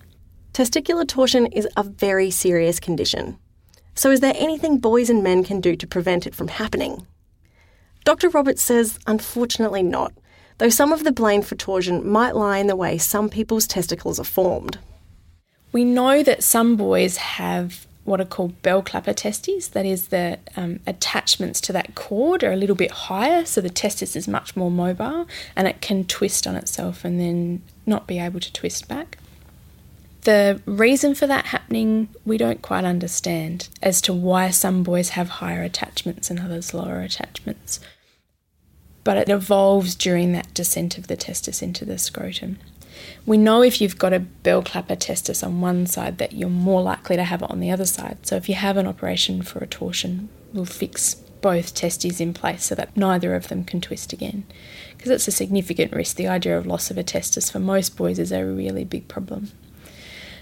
Testicular 0.53 1.05
torsion 1.05 1.48
is 1.48 1.67
a 1.75 1.84
very 1.84 2.31
serious 2.31 2.79
condition. 2.79 3.38
So, 3.96 4.12
is 4.12 4.20
there 4.20 4.34
anything 4.36 4.78
boys 4.78 5.10
and 5.10 5.24
men 5.24 5.44
can 5.44 5.62
do 5.62 5.75
to 5.75 5.88
prevent 5.88 6.28
it 6.28 6.36
from 6.36 6.50
happening? 6.50 7.08
Dr. 8.04 8.30
Roberts 8.30 8.62
says, 8.62 9.00
unfortunately 9.08 9.82
not, 9.82 10.14
though 10.58 10.70
some 10.70 10.92
of 10.92 11.04
the 11.04 11.12
blame 11.12 11.42
for 11.42 11.56
torsion 11.56 12.08
might 12.08 12.36
lie 12.36 12.60
in 12.60 12.68
the 12.68 12.75
way 12.75 12.98
some 12.98 13.30
people's 13.30 13.66
testicles 13.66 14.20
are 14.20 14.25
formed. 14.25 14.78
We 15.72 15.84
know 15.84 16.24
that 16.24 16.44
some 16.44 16.75
boys 16.75 17.18
have 17.18 17.88
what 18.06 18.22
are 18.22 18.25
called 18.25 18.62
bell 18.62 18.84
clapper 18.84 19.14
testes, 19.14 19.70
that 19.70 19.86
is, 19.86 20.10
the 20.10 20.38
um, 20.56 20.80
attachments 20.86 21.60
to 21.60 21.74
that 21.74 21.96
cord 21.96 22.44
are 22.44 22.52
a 22.52 22.56
little 22.56 22.75
bit 22.75 22.92
higher, 22.92 23.44
so 23.46 23.60
the 23.60 23.70
testis 23.70 24.16
is 24.16 24.28
much 24.28 24.56
more 24.56 24.70
mobile 24.70 25.28
and 25.56 25.68
it 25.68 25.82
can 25.82 26.04
twist 26.06 26.46
on 26.46 26.56
itself 26.56 27.04
and 27.04 27.20
then 27.20 27.64
not 27.88 28.06
be 28.06 28.20
able 28.20 28.40
to 28.40 28.54
twist 28.54 28.88
back. 28.88 29.18
The 30.25 30.60
reason 30.65 31.13
for 31.13 31.27
that 31.27 31.46
happening, 31.46 32.10
we 32.25 32.39
don't 32.39 32.63
quite 32.63 32.84
understand 32.84 33.70
as 33.84 34.01
to 34.01 34.13
why 34.13 34.50
some 34.50 34.82
boys 34.82 35.10
have 35.10 35.29
higher 35.29 35.62
attachments 35.62 36.32
and 36.32 36.39
others 36.39 36.74
lower 36.74 37.01
attachments. 37.01 37.79
But 39.03 39.17
it 39.17 39.29
evolves 39.29 39.94
during 39.94 40.32
that 40.32 40.51
descent 40.55 40.98
of 40.98 41.05
the 41.05 41.15
testis 41.15 41.62
into 41.62 41.86
the 41.86 42.00
scrotum. 42.00 42.58
We 43.27 43.38
know 43.38 43.62
if 43.62 43.79
you've 43.79 44.00
got 44.00 44.13
a 44.13 44.20
bell 44.20 44.63
clapper 44.63 44.96
testis 44.96 45.44
on 45.44 45.62
one 45.62 45.86
side 45.86 46.17
that 46.17 46.34
you're 46.34 46.50
more 46.50 46.82
likely 46.82 47.17
to 47.17 47.24
have 47.24 47.44
it 47.44 47.51
on 47.51 47.60
the 47.60 47.70
other 47.70 47.86
side. 47.86 48.25
So 48.25 48.36
if 48.36 48.50
you 48.50 48.55
have 48.55 48.77
an 48.77 48.88
operation 48.88 49.44
for 49.44 49.60
a 49.60 49.67
torsion, 49.67 50.29
we'll 50.53 50.65
fix 50.65 51.13
both 51.41 51.75
testes 51.75 52.20
in 52.20 52.34
place 52.34 52.63
so 52.65 52.74
that 52.74 52.98
neither 52.98 53.36
of 53.36 53.50
them 53.50 53.63
can 53.63 53.79
twist 53.79 54.12
again. 54.12 54.44
Because 54.98 55.12
it's 55.12 55.27
a 55.27 55.32
significant 55.32 55.94
risk. 55.94 56.15
The 56.15 56.27
idea 56.27 56.58
of 56.58 56.65
loss 56.65 56.89
of 56.89 56.98
a 56.98 57.03
testis 57.03 57.51
for 57.51 57.60
most 57.60 57.96
boys 57.96 58.17
is 58.17 58.32
a 58.32 58.44
really 58.44 58.86
big 58.86 59.08
problem. 59.08 59.51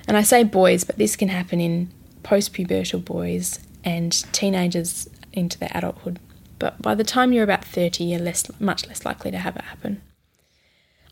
And 0.07 0.17
I 0.17 0.21
say 0.21 0.43
boys, 0.43 0.83
but 0.83 0.97
this 0.97 1.15
can 1.15 1.29
happen 1.29 1.59
in 1.59 1.91
post-pubertal 2.23 3.03
boys 3.03 3.59
and 3.83 4.11
teenagers 4.33 5.09
into 5.31 5.57
their 5.59 5.71
adulthood. 5.73 6.19
But 6.59 6.81
by 6.81 6.95
the 6.95 7.03
time 7.03 7.33
you're 7.33 7.43
about 7.43 7.65
30, 7.65 8.03
you're 8.03 8.19
less, 8.19 8.49
much 8.59 8.87
less 8.87 9.05
likely 9.05 9.31
to 9.31 9.37
have 9.37 9.55
it 9.55 9.63
happen. 9.63 10.01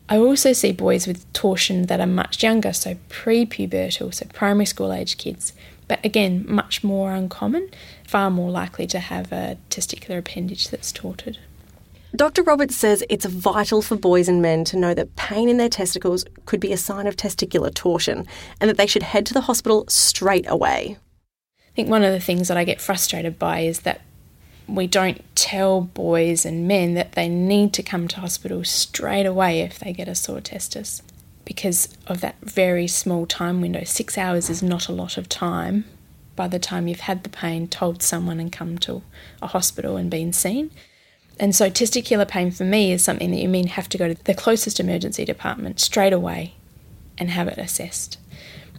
I 0.08 0.18
also 0.18 0.52
see 0.52 0.72
boys 0.72 1.06
with 1.06 1.30
torsion 1.32 1.86
that 1.86 2.00
are 2.00 2.06
much 2.06 2.42
younger, 2.42 2.72
so 2.72 2.96
pre-pubertal, 3.08 4.12
so 4.12 4.26
primary 4.32 4.66
school 4.66 4.92
age 4.92 5.16
kids, 5.16 5.52
but 5.88 6.04
again, 6.04 6.44
much 6.48 6.82
more 6.82 7.12
uncommon, 7.12 7.70
far 8.06 8.30
more 8.30 8.50
likely 8.50 8.86
to 8.88 8.98
have 8.98 9.32
a 9.32 9.58
testicular 9.70 10.18
appendage 10.18 10.68
that's 10.68 10.92
torted. 10.92 11.38
Dr. 12.14 12.42
Roberts 12.42 12.76
says 12.76 13.02
it's 13.08 13.24
vital 13.24 13.80
for 13.80 13.96
boys 13.96 14.28
and 14.28 14.42
men 14.42 14.64
to 14.64 14.76
know 14.76 14.92
that 14.92 15.16
pain 15.16 15.48
in 15.48 15.56
their 15.56 15.70
testicles 15.70 16.26
could 16.44 16.60
be 16.60 16.72
a 16.72 16.76
sign 16.76 17.06
of 17.06 17.16
testicular 17.16 17.72
torsion 17.72 18.26
and 18.60 18.68
that 18.68 18.76
they 18.76 18.86
should 18.86 19.02
head 19.02 19.24
to 19.26 19.34
the 19.34 19.42
hospital 19.42 19.86
straight 19.88 20.44
away. 20.46 20.98
I 21.58 21.74
think 21.74 21.88
one 21.88 22.04
of 22.04 22.12
the 22.12 22.20
things 22.20 22.48
that 22.48 22.58
I 22.58 22.64
get 22.64 22.82
frustrated 22.82 23.38
by 23.38 23.60
is 23.60 23.80
that 23.80 24.02
we 24.68 24.86
don't 24.86 25.22
tell 25.34 25.80
boys 25.80 26.44
and 26.44 26.68
men 26.68 26.92
that 26.94 27.12
they 27.12 27.30
need 27.30 27.72
to 27.74 27.82
come 27.82 28.08
to 28.08 28.20
hospital 28.20 28.62
straight 28.62 29.26
away 29.26 29.60
if 29.60 29.78
they 29.78 29.94
get 29.94 30.06
a 30.06 30.14
sore 30.14 30.42
testis 30.42 31.02
because 31.46 31.96
of 32.06 32.20
that 32.20 32.36
very 32.42 32.86
small 32.86 33.24
time 33.24 33.62
window. 33.62 33.84
Six 33.84 34.18
hours 34.18 34.50
is 34.50 34.62
not 34.62 34.86
a 34.86 34.92
lot 34.92 35.16
of 35.16 35.30
time 35.30 35.86
by 36.36 36.46
the 36.46 36.58
time 36.58 36.88
you've 36.88 37.00
had 37.00 37.24
the 37.24 37.30
pain, 37.30 37.68
told 37.68 38.02
someone, 38.02 38.38
and 38.38 38.52
come 38.52 38.78
to 38.78 39.02
a 39.40 39.46
hospital 39.46 39.96
and 39.96 40.10
been 40.10 40.32
seen. 40.32 40.70
And 41.40 41.54
so, 41.54 41.70
testicular 41.70 42.28
pain 42.28 42.50
for 42.50 42.64
me 42.64 42.92
is 42.92 43.02
something 43.02 43.30
that 43.30 43.40
you 43.40 43.48
mean 43.48 43.68
have 43.68 43.88
to 43.90 43.98
go 43.98 44.08
to 44.08 44.24
the 44.24 44.34
closest 44.34 44.78
emergency 44.78 45.24
department 45.24 45.80
straight 45.80 46.12
away 46.12 46.54
and 47.18 47.30
have 47.30 47.48
it 47.48 47.58
assessed. 47.58 48.18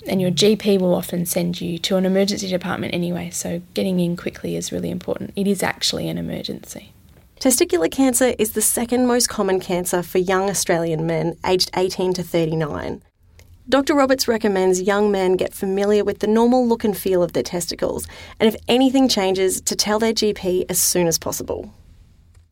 And 0.07 0.22
your 0.22 0.31
GP 0.31 0.79
will 0.79 0.95
often 0.95 1.25
send 1.25 1.62
you 1.62 1.77
to 1.79 1.95
an 1.95 2.05
emergency 2.05 2.48
department 2.50 2.93
anyway, 2.93 3.29
so 3.29 3.62
getting 3.74 4.00
in 4.00 4.17
quickly 4.17 4.55
is 4.55 4.72
really 4.72 4.89
important. 4.89 5.31
It 5.36 5.48
is 5.48 5.63
actually 5.63 6.10
an 6.10 6.17
emergency. 6.17 6.93
Testicular 7.39 7.91
cancer 7.91 8.33
is 8.38 8.51
the 8.51 8.62
second 8.62 9.07
most 9.07 9.27
common 9.29 9.60
cancer 9.60 10.03
for 10.03 10.17
young 10.17 10.50
Australian 10.50 11.05
men 11.05 11.38
aged 11.45 11.72
18 11.75 12.13
to 12.13 12.24
39. 12.24 13.01
Dr. 13.69 13.95
Roberts 13.95 14.27
recommends 14.27 14.81
young 14.81 15.10
men 15.10 15.38
get 15.38 15.53
familiar 15.53 16.03
with 16.03 16.19
the 16.19 16.27
normal 16.27 16.67
look 16.67 16.83
and 16.83 16.98
feel 16.98 17.24
of 17.24 17.31
their 17.31 17.43
testicles, 17.43 18.07
and 18.39 18.48
if 18.48 18.62
anything 18.67 19.07
changes, 19.07 19.62
to 19.62 19.75
tell 19.75 20.00
their 20.00 20.13
GP 20.13 20.65
as 20.69 20.79
soon 20.79 21.07
as 21.07 21.17
possible. 21.17 21.74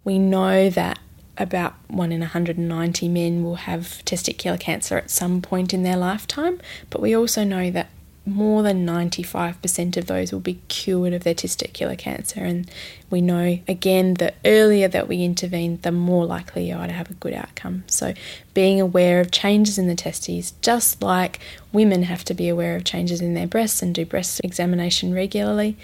We 0.03 0.20
know 0.20 0.70
that 0.70 1.00
about 1.38 1.75
1 1.88 2.12
in 2.12 2.20
190 2.22 3.08
men 3.10 3.43
will 3.43 3.55
have 3.55 4.01
testicular 4.05 4.60
cancer 4.60 4.98
at 4.98 5.10
some 5.10 5.41
point 5.41 5.74
in 5.74 5.84
their 5.84 5.98
lifetime, 5.98 6.60
but 6.89 7.01
we 7.01 7.15
also 7.15 7.43
know 7.43 7.72
that 7.72 7.89
more 8.25 8.62
than 8.62 8.86
95% 8.86 9.98
of 9.98 10.05
those 10.05 10.31
will 10.31 10.39
be 10.39 10.62
cured 10.67 11.13
of 11.13 11.24
their 11.24 11.34
testicular 11.34 11.98
cancer. 11.98 12.41
And 12.41 12.70
we 13.10 13.20
know 13.20 13.60
again 13.67 14.15
the 14.15 14.34
earlier 14.46 14.88
that 14.88 15.08
we 15.08 15.24
intervene, 15.24 15.79
the 15.81 15.91
more 15.91 16.25
likely 16.25 16.70
you 16.70 16.75
are 16.75 16.86
to 16.86 16.93
have 16.93 17.10
a 17.10 17.15
good 17.15 17.34
outcome. 17.34 17.84
So, 17.88 18.13
being 18.53 18.79
aware 18.79 19.20
of 19.20 19.31
changes 19.31 19.79
in 19.79 19.88
the 19.88 19.96
testes, 19.96 20.53
just 20.62 21.01
like 21.01 21.39
women 21.72 22.03
have 22.03 22.24
to 22.25 22.34
be 22.36 22.48
aware 22.48 22.75
of 22.75 22.84
changes 22.84 23.22
in 23.22 23.34
their 23.34 23.48
breasts 23.48 23.81
and 23.81 23.96
do 23.96 24.05
breast 24.05 24.41
examination 24.43 25.13
regularly, 25.13 25.77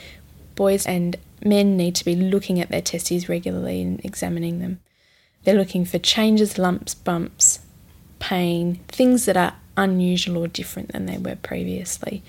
boys 0.55 0.85
and 0.85 1.17
men 1.43 1.77
need 1.77 1.95
to 1.95 2.05
be 2.05 2.15
looking 2.15 2.59
at 2.59 2.69
their 2.69 2.81
testes 2.81 3.29
regularly 3.29 3.81
and 3.81 4.03
examining 4.03 4.59
them. 4.59 4.79
They're 5.43 5.55
looking 5.55 5.85
for 5.85 5.99
changes, 5.99 6.57
lumps, 6.57 6.93
bumps, 6.93 7.59
pain, 8.19 8.79
things 8.87 9.25
that 9.25 9.37
are 9.37 9.55
unusual 9.77 10.43
or 10.43 10.47
different 10.47 10.91
than 10.91 11.05
they 11.05 11.17
were 11.17 11.35
previously. 11.35 12.23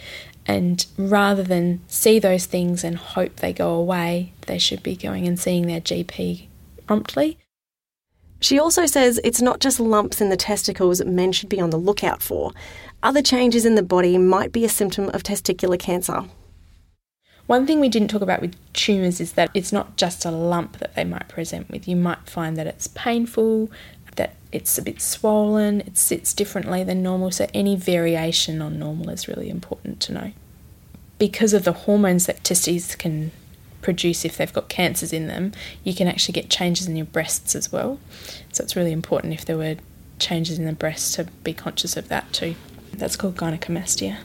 And 0.47 0.85
rather 0.97 1.43
than 1.43 1.81
see 1.89 2.19
those 2.19 2.47
things 2.47 2.85
and 2.85 2.97
hope 2.97 3.37
they 3.37 3.53
go 3.53 3.75
away, 3.75 4.33
they 4.47 4.59
should 4.59 4.83
be 4.83 4.97
going 4.97 5.27
and 5.27 5.39
seeing 5.39 5.67
their 5.67 5.81
GP 5.81 6.47
promptly. 6.87 7.39
She 8.41 8.59
also 8.59 8.87
says 8.87 9.21
it's 9.25 9.43
not 9.43 9.61
just 9.61 9.81
lumps 9.81 10.21
in 10.21 10.31
the 10.31 10.37
testicles 10.37 11.05
men 11.05 11.33
should 11.33 11.49
be 11.49 11.61
on 11.61 11.71
the 11.71 11.77
lookout 11.77 12.23
for. 12.23 12.53
Other 13.03 13.21
changes 13.21 13.67
in 13.67 13.75
the 13.75 13.83
body 13.83 14.17
might 14.17 14.53
be 14.53 14.65
a 14.65 14.69
symptom 14.69 15.09
of 15.11 15.23
testicular 15.23 15.79
cancer. 15.79 16.25
One 17.49 17.67
thing 17.67 17.81
we 17.81 17.89
didn't 17.89 18.09
talk 18.09 18.21
about 18.21 18.43
with 18.43 18.55
tumours 18.75 19.23
is 19.23 19.33
that 19.33 19.51
it's 19.55 19.73
not 19.73 19.97
just 19.97 20.27
a 20.27 20.31
lump 20.31 20.81
that 20.81 20.95
they 20.95 21.05
might 21.05 21.29
present 21.29 21.71
with. 21.71 21.89
You 21.89 21.97
might 21.97 22.29
find 22.29 22.59
that 22.59 22.67
it's 22.67 22.89
painful, 22.89 23.71
that 24.17 24.37
it's 24.53 24.77
a 24.77 24.83
bit 24.83 25.01
swollen, 25.01 25.81
it 25.81 25.97
sits 25.97 26.35
differently 26.35 26.85
than 26.85 27.03
normal, 27.03 27.31
so 27.31 27.47
any 27.55 27.75
variation 27.75 28.61
on 28.61 28.79
normal 28.79 29.09
is 29.09 29.29
really 29.29 29.49
important 29.49 29.99
to 30.01 30.13
know. 30.13 30.33
Because 31.19 31.55
of 31.55 31.65
the 31.65 31.73
hormones 31.73 32.27
that 32.27 32.45
testes 32.45 32.95
can 32.95 33.31
produce 33.81 34.27
if 34.27 34.37
they've 34.37 34.53
got 34.53 34.69
cancers 34.69 35.15
in 35.15 35.27
them, 35.27 35.53
you 35.85 35.95
can 35.95 36.07
actually 36.07 36.35
get 36.35 36.51
changes 36.51 36.87
in 36.87 36.97
your 36.97 37.07
breasts 37.07 37.55
as 37.55 37.73
well. 37.73 37.99
So 38.53 38.63
it's 38.63 38.77
really 38.77 38.93
important 38.93 39.33
if 39.33 39.47
there 39.47 39.57
were 39.57 39.77
changes 40.19 40.59
in 40.59 40.67
the 40.67 40.75
breast 40.75 41.15
to 41.15 41.25
be 41.45 41.55
conscious 41.55 41.97
of 41.97 42.09
that 42.09 42.31
too. 42.31 42.57
That's 42.93 43.17
called 43.17 43.37
gynecomastia. 43.37 44.19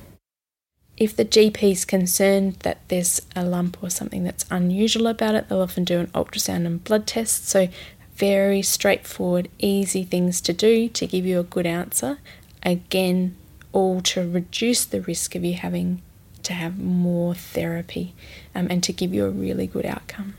If 0.97 1.15
the 1.15 1.25
GP 1.25 1.71
is 1.71 1.85
concerned 1.85 2.57
that 2.59 2.79
there's 2.87 3.21
a 3.35 3.43
lump 3.43 3.81
or 3.81 3.89
something 3.89 4.23
that's 4.23 4.45
unusual 4.51 5.07
about 5.07 5.35
it, 5.35 5.49
they'll 5.49 5.61
often 5.61 5.83
do 5.83 5.99
an 5.99 6.07
ultrasound 6.07 6.65
and 6.65 6.83
blood 6.83 7.07
test. 7.07 7.47
So, 7.47 7.67
very 8.15 8.61
straightforward, 8.61 9.49
easy 9.57 10.03
things 10.03 10.39
to 10.41 10.53
do 10.53 10.87
to 10.89 11.07
give 11.07 11.25
you 11.25 11.39
a 11.39 11.43
good 11.43 11.65
answer. 11.65 12.19
Again, 12.61 13.35
all 13.71 14.01
to 14.01 14.29
reduce 14.29 14.85
the 14.85 15.01
risk 15.01 15.33
of 15.33 15.43
you 15.43 15.55
having 15.55 16.03
to 16.43 16.53
have 16.53 16.77
more 16.77 17.33
therapy 17.33 18.13
um, 18.53 18.67
and 18.69 18.83
to 18.83 18.93
give 18.93 19.13
you 19.13 19.25
a 19.25 19.29
really 19.29 19.65
good 19.65 19.85
outcome. 19.85 20.35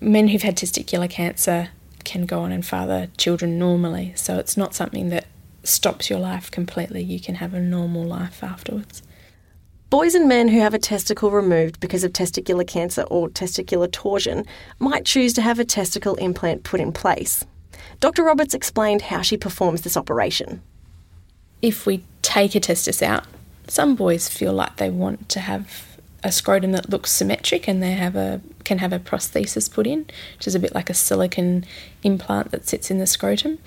Men 0.00 0.28
who've 0.28 0.42
had 0.42 0.56
testicular 0.56 1.10
cancer 1.10 1.70
can 2.04 2.26
go 2.26 2.40
on 2.40 2.52
and 2.52 2.64
father 2.64 3.08
children 3.16 3.58
normally, 3.58 4.12
so 4.14 4.38
it's 4.38 4.56
not 4.56 4.74
something 4.74 5.08
that 5.08 5.26
stops 5.64 6.10
your 6.10 6.18
life 6.18 6.50
completely. 6.50 7.02
You 7.02 7.20
can 7.20 7.36
have 7.36 7.54
a 7.54 7.60
normal 7.60 8.04
life 8.04 8.42
afterwards. 8.42 9.02
Boys 9.92 10.14
and 10.14 10.26
men 10.26 10.48
who 10.48 10.58
have 10.58 10.72
a 10.72 10.78
testicle 10.78 11.30
removed 11.30 11.78
because 11.78 12.02
of 12.02 12.14
testicular 12.14 12.66
cancer 12.66 13.02
or 13.10 13.28
testicular 13.28 13.92
torsion 13.92 14.46
might 14.78 15.04
choose 15.04 15.34
to 15.34 15.42
have 15.42 15.58
a 15.58 15.66
testicle 15.66 16.14
implant 16.14 16.64
put 16.64 16.80
in 16.80 16.92
place. 16.92 17.44
Dr. 18.00 18.24
Roberts 18.24 18.54
explained 18.54 19.02
how 19.02 19.20
she 19.20 19.36
performs 19.36 19.82
this 19.82 19.98
operation. 19.98 20.62
If 21.60 21.84
we 21.84 22.04
take 22.22 22.54
a 22.54 22.60
testis 22.60 23.02
out, 23.02 23.26
some 23.68 23.94
boys 23.94 24.30
feel 24.30 24.54
like 24.54 24.76
they 24.76 24.88
want 24.88 25.28
to 25.28 25.40
have 25.40 25.98
a 26.24 26.32
scrotum 26.32 26.72
that 26.72 26.88
looks 26.88 27.12
symmetric 27.12 27.68
and 27.68 27.82
they 27.82 27.92
have 27.92 28.16
a 28.16 28.40
can 28.64 28.78
have 28.78 28.94
a 28.94 28.98
prosthesis 28.98 29.70
put 29.70 29.86
in, 29.86 30.06
which 30.38 30.46
is 30.46 30.54
a 30.54 30.58
bit 30.58 30.74
like 30.74 30.88
a 30.88 30.94
silicon 30.94 31.66
implant 32.02 32.50
that 32.50 32.66
sits 32.66 32.90
in 32.90 32.96
the 32.96 33.06
scrotum 33.06 33.58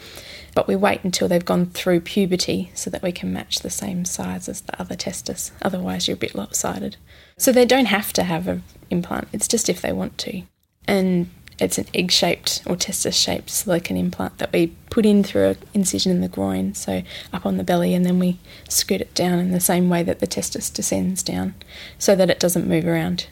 but 0.55 0.67
we 0.67 0.75
wait 0.75 1.03
until 1.03 1.27
they've 1.27 1.45
gone 1.45 1.67
through 1.67 1.99
puberty 1.99 2.71
so 2.73 2.89
that 2.89 3.03
we 3.03 3.11
can 3.11 3.31
match 3.31 3.59
the 3.59 3.69
same 3.69 4.05
size 4.05 4.49
as 4.49 4.61
the 4.61 4.81
other 4.81 4.95
testis. 4.95 5.51
Otherwise, 5.61 6.07
you're 6.07 6.15
a 6.15 6.17
bit 6.17 6.33
lopsided. 6.33 6.97
So 7.37 7.51
they 7.51 7.65
don't 7.65 7.85
have 7.85 8.11
to 8.13 8.23
have 8.23 8.47
an 8.47 8.63
implant, 8.89 9.27
it's 9.33 9.47
just 9.47 9.69
if 9.69 9.81
they 9.81 9.91
want 9.91 10.17
to. 10.19 10.43
And 10.87 11.29
it's 11.59 11.77
an 11.77 11.87
egg 11.93 12.11
shaped 12.11 12.63
or 12.65 12.75
testis 12.75 13.15
shaped 13.15 13.49
silicon 13.49 13.97
implant 13.97 14.37
that 14.37 14.51
we 14.51 14.67
put 14.89 15.05
in 15.05 15.23
through 15.23 15.49
an 15.49 15.57
incision 15.73 16.11
in 16.11 16.21
the 16.21 16.27
groin, 16.29 16.73
so 16.73 17.03
up 17.33 17.45
on 17.45 17.57
the 17.57 17.63
belly, 17.63 17.93
and 17.93 18.05
then 18.05 18.17
we 18.17 18.39
scoot 18.69 19.01
it 19.01 19.13
down 19.13 19.39
in 19.39 19.51
the 19.51 19.59
same 19.59 19.89
way 19.89 20.03
that 20.03 20.19
the 20.19 20.27
testis 20.27 20.69
descends 20.69 21.21
down 21.21 21.53
so 21.99 22.15
that 22.15 22.29
it 22.29 22.39
doesn't 22.39 22.67
move 22.67 22.85
around. 22.85 23.27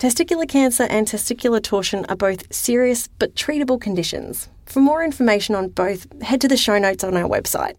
Testicular 0.00 0.48
cancer 0.48 0.84
and 0.84 1.06
testicular 1.06 1.62
torsion 1.62 2.06
are 2.08 2.16
both 2.16 2.52
serious 2.52 3.08
but 3.18 3.34
treatable 3.34 3.80
conditions. 3.80 4.48
For 4.70 4.78
more 4.78 5.02
information 5.02 5.56
on 5.56 5.70
both, 5.70 6.06
head 6.22 6.40
to 6.42 6.46
the 6.46 6.56
show 6.56 6.78
notes 6.78 7.02
on 7.02 7.16
our 7.16 7.28
website. 7.28 7.74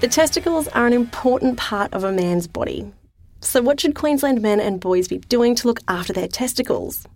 The 0.00 0.08
testicles 0.08 0.66
are 0.66 0.88
an 0.88 0.92
important 0.92 1.58
part 1.58 1.94
of 1.94 2.02
a 2.02 2.10
man's 2.10 2.48
body. 2.48 2.92
So, 3.40 3.62
what 3.62 3.78
should 3.78 3.94
Queensland 3.94 4.42
men 4.42 4.58
and 4.58 4.80
boys 4.80 5.06
be 5.06 5.18
doing 5.18 5.54
to 5.54 5.68
look 5.68 5.78
after 5.86 6.12
their 6.12 6.26
testicles? 6.26 7.06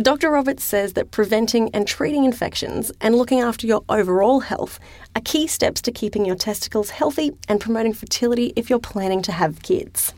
Dr. 0.00 0.28
Roberts 0.28 0.64
says 0.64 0.94
that 0.94 1.12
preventing 1.12 1.70
and 1.72 1.86
treating 1.86 2.24
infections 2.24 2.90
and 3.00 3.14
looking 3.14 3.40
after 3.40 3.64
your 3.64 3.84
overall 3.88 4.40
health 4.40 4.80
are 5.14 5.22
key 5.22 5.46
steps 5.46 5.80
to 5.82 5.92
keeping 5.92 6.24
your 6.24 6.34
testicles 6.34 6.90
healthy 6.90 7.30
and 7.46 7.60
promoting 7.60 7.92
fertility 7.92 8.52
if 8.56 8.68
you're 8.68 8.80
planning 8.80 9.22
to 9.22 9.30
have 9.30 9.62
kids. 9.62 10.12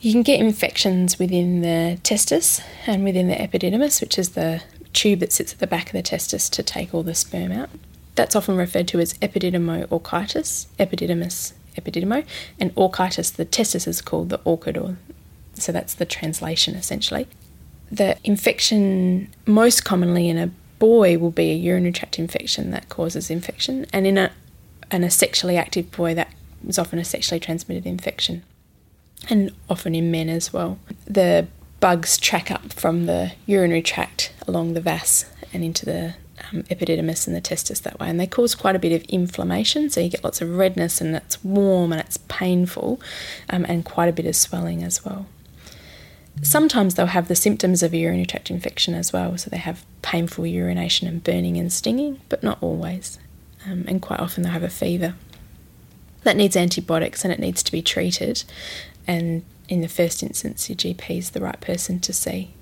You 0.00 0.12
can 0.12 0.22
get 0.22 0.38
infections 0.38 1.18
within 1.18 1.62
the 1.62 1.98
testis 2.02 2.60
and 2.86 3.04
within 3.04 3.28
the 3.28 3.36
epididymis, 3.36 4.02
which 4.02 4.18
is 4.18 4.30
the 4.30 4.62
tube 4.92 5.20
that 5.20 5.32
sits 5.32 5.54
at 5.54 5.60
the 5.60 5.66
back 5.66 5.86
of 5.86 5.92
the 5.92 6.02
testis 6.02 6.50
to 6.50 6.62
take 6.62 6.92
all 6.92 7.02
the 7.02 7.14
sperm 7.14 7.52
out. 7.52 7.70
That's 8.16 8.36
often 8.36 8.54
referred 8.54 8.88
to 8.88 9.00
as 9.00 9.14
epididymo-orchitis, 9.14 10.66
epididymis, 10.78 11.54
epididymo, 11.78 12.26
and 12.60 12.74
orchitis, 12.74 13.34
the 13.34 13.46
testis 13.46 13.86
is 13.86 14.02
called 14.02 14.28
the 14.28 14.42
orchid, 14.44 14.76
or 14.76 14.98
so 15.54 15.72
that's 15.72 15.94
the 15.94 16.04
translation 16.04 16.74
essentially. 16.74 17.26
The 17.94 18.18
infection 18.24 19.32
most 19.46 19.84
commonly 19.84 20.28
in 20.28 20.36
a 20.36 20.50
boy 20.80 21.16
will 21.16 21.30
be 21.30 21.52
a 21.52 21.54
urinary 21.54 21.92
tract 21.92 22.18
infection 22.18 22.72
that 22.72 22.88
causes 22.88 23.30
infection, 23.30 23.86
and 23.92 24.04
in 24.04 24.18
a, 24.18 24.32
in 24.90 25.04
a 25.04 25.10
sexually 25.10 25.56
active 25.56 25.92
boy, 25.92 26.12
that 26.14 26.32
is 26.66 26.76
often 26.76 26.98
a 26.98 27.04
sexually 27.04 27.38
transmitted 27.38 27.86
infection, 27.86 28.42
and 29.30 29.52
often 29.70 29.94
in 29.94 30.10
men 30.10 30.28
as 30.28 30.52
well. 30.52 30.80
The 31.04 31.46
bugs 31.78 32.18
track 32.18 32.50
up 32.50 32.72
from 32.72 33.06
the 33.06 33.32
urinary 33.46 33.82
tract 33.82 34.32
along 34.48 34.74
the 34.74 34.80
vas 34.80 35.26
and 35.52 35.62
into 35.62 35.86
the 35.86 36.14
um, 36.50 36.64
epididymis 36.64 37.28
and 37.28 37.36
the 37.36 37.40
testis 37.40 37.80
that 37.82 38.00
way, 38.00 38.08
and 38.08 38.18
they 38.18 38.26
cause 38.26 38.56
quite 38.56 38.74
a 38.74 38.80
bit 38.80 38.90
of 38.90 39.02
inflammation. 39.08 39.88
So 39.88 40.00
you 40.00 40.10
get 40.10 40.24
lots 40.24 40.40
of 40.40 40.56
redness, 40.56 41.00
and 41.00 41.14
it's 41.14 41.44
warm 41.44 41.92
and 41.92 42.00
it's 42.00 42.16
painful, 42.26 43.00
um, 43.50 43.64
and 43.68 43.84
quite 43.84 44.08
a 44.08 44.12
bit 44.12 44.26
of 44.26 44.34
swelling 44.34 44.82
as 44.82 45.04
well. 45.04 45.26
Sometimes 46.42 46.94
they'll 46.94 47.06
have 47.06 47.28
the 47.28 47.36
symptoms 47.36 47.82
of 47.82 47.92
a 47.92 47.96
urinary 47.96 48.26
tract 48.26 48.50
infection 48.50 48.94
as 48.94 49.12
well, 49.12 49.36
so 49.38 49.48
they 49.50 49.56
have 49.56 49.84
painful 50.02 50.46
urination 50.46 51.08
and 51.08 51.22
burning 51.22 51.56
and 51.56 51.72
stinging, 51.72 52.20
but 52.28 52.42
not 52.42 52.58
always. 52.60 53.18
Um, 53.66 53.84
and 53.88 54.02
quite 54.02 54.20
often 54.20 54.42
they'll 54.42 54.52
have 54.52 54.62
a 54.62 54.68
fever. 54.68 55.14
That 56.22 56.36
needs 56.36 56.56
antibiotics 56.56 57.24
and 57.24 57.32
it 57.32 57.38
needs 57.38 57.62
to 57.62 57.72
be 57.72 57.82
treated. 57.82 58.44
And 59.06 59.44
in 59.68 59.80
the 59.80 59.88
first 59.88 60.22
instance, 60.22 60.68
your 60.68 60.76
GP 60.76 61.18
is 61.18 61.30
the 61.30 61.40
right 61.40 61.60
person 61.60 62.00
to 62.00 62.12
see. 62.12 62.54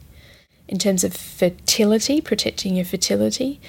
In 0.69 0.79
terms 0.79 1.05
of 1.05 1.15
fertility, 1.15 2.21
protecting 2.21 2.77
your 2.77 2.85
fertility, 2.85 3.61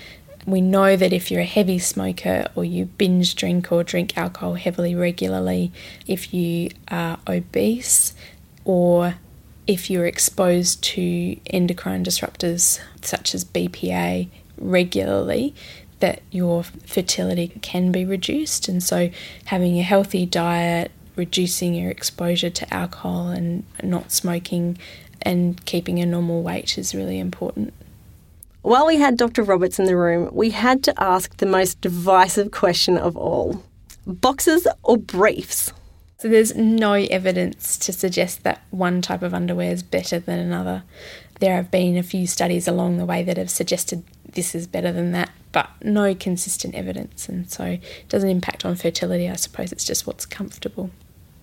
we 0.45 0.61
know 0.61 0.95
that 0.95 1.13
if 1.13 1.31
you're 1.31 1.41
a 1.41 1.45
heavy 1.45 1.79
smoker 1.79 2.47
or 2.55 2.65
you 2.65 2.85
binge 2.85 3.35
drink 3.35 3.71
or 3.71 3.83
drink 3.83 4.17
alcohol 4.17 4.55
heavily 4.55 4.93
regularly, 4.93 5.71
if 6.05 6.33
you 6.33 6.69
are 6.89 7.17
obese 7.27 8.13
or 8.65 9.15
if 9.67 9.89
you're 9.89 10.05
exposed 10.05 10.83
to 10.83 11.37
endocrine 11.47 12.03
disruptors 12.03 12.79
such 13.01 13.33
as 13.33 13.45
BPA 13.45 14.29
regularly, 14.57 15.55
that 15.99 16.21
your 16.31 16.63
fertility 16.63 17.47
can 17.61 17.91
be 17.91 18.05
reduced. 18.05 18.67
And 18.67 18.83
so, 18.83 19.09
having 19.45 19.79
a 19.79 19.83
healthy 19.83 20.25
diet, 20.25 20.91
reducing 21.15 21.73
your 21.73 21.89
exposure 21.89 22.49
to 22.49 22.73
alcohol, 22.73 23.29
and 23.29 23.65
not 23.81 24.11
smoking, 24.11 24.77
and 25.21 25.63
keeping 25.65 25.99
a 25.99 26.05
normal 26.05 26.43
weight 26.43 26.77
is 26.77 26.93
really 26.93 27.19
important. 27.19 27.73
While 28.61 28.87
we 28.87 28.97
had 28.97 29.17
Dr. 29.17 29.43
Roberts 29.43 29.79
in 29.79 29.85
the 29.85 29.95
room, 29.95 30.29
we 30.33 30.51
had 30.51 30.83
to 30.83 31.01
ask 31.01 31.37
the 31.37 31.45
most 31.45 31.81
divisive 31.81 32.51
question 32.51 32.97
of 32.97 33.15
all 33.17 33.63
boxes 34.05 34.67
or 34.83 34.97
briefs? 34.97 35.71
So 36.23 36.29
there's 36.29 36.55
no 36.55 36.93
evidence 36.93 37.77
to 37.79 37.91
suggest 37.91 38.43
that 38.43 38.61
one 38.71 39.01
type 39.01 39.23
of 39.23 39.33
underwear 39.33 39.73
is 39.73 39.83
better 39.83 40.19
than 40.19 40.39
another. 40.39 40.83
There 41.41 41.57
have 41.57 41.69
been 41.69 41.97
a 41.97 42.01
few 42.01 42.27
studies 42.27 42.65
along 42.65 42.95
the 42.95 43.03
way 43.03 43.23
that 43.23 43.35
have 43.35 43.49
suggested 43.49 44.05
this 44.31 44.55
is 44.55 44.65
better 44.65 44.93
than 44.93 45.11
that, 45.11 45.31
but 45.51 45.69
no 45.81 46.15
consistent 46.15 46.75
evidence, 46.75 47.27
and 47.27 47.51
so 47.51 47.65
it 47.65 48.07
doesn't 48.07 48.29
impact 48.29 48.63
on 48.63 48.77
fertility. 48.77 49.29
I 49.29 49.35
suppose 49.35 49.73
it's 49.73 49.83
just 49.83 50.07
what's 50.07 50.25
comfortable. 50.25 50.91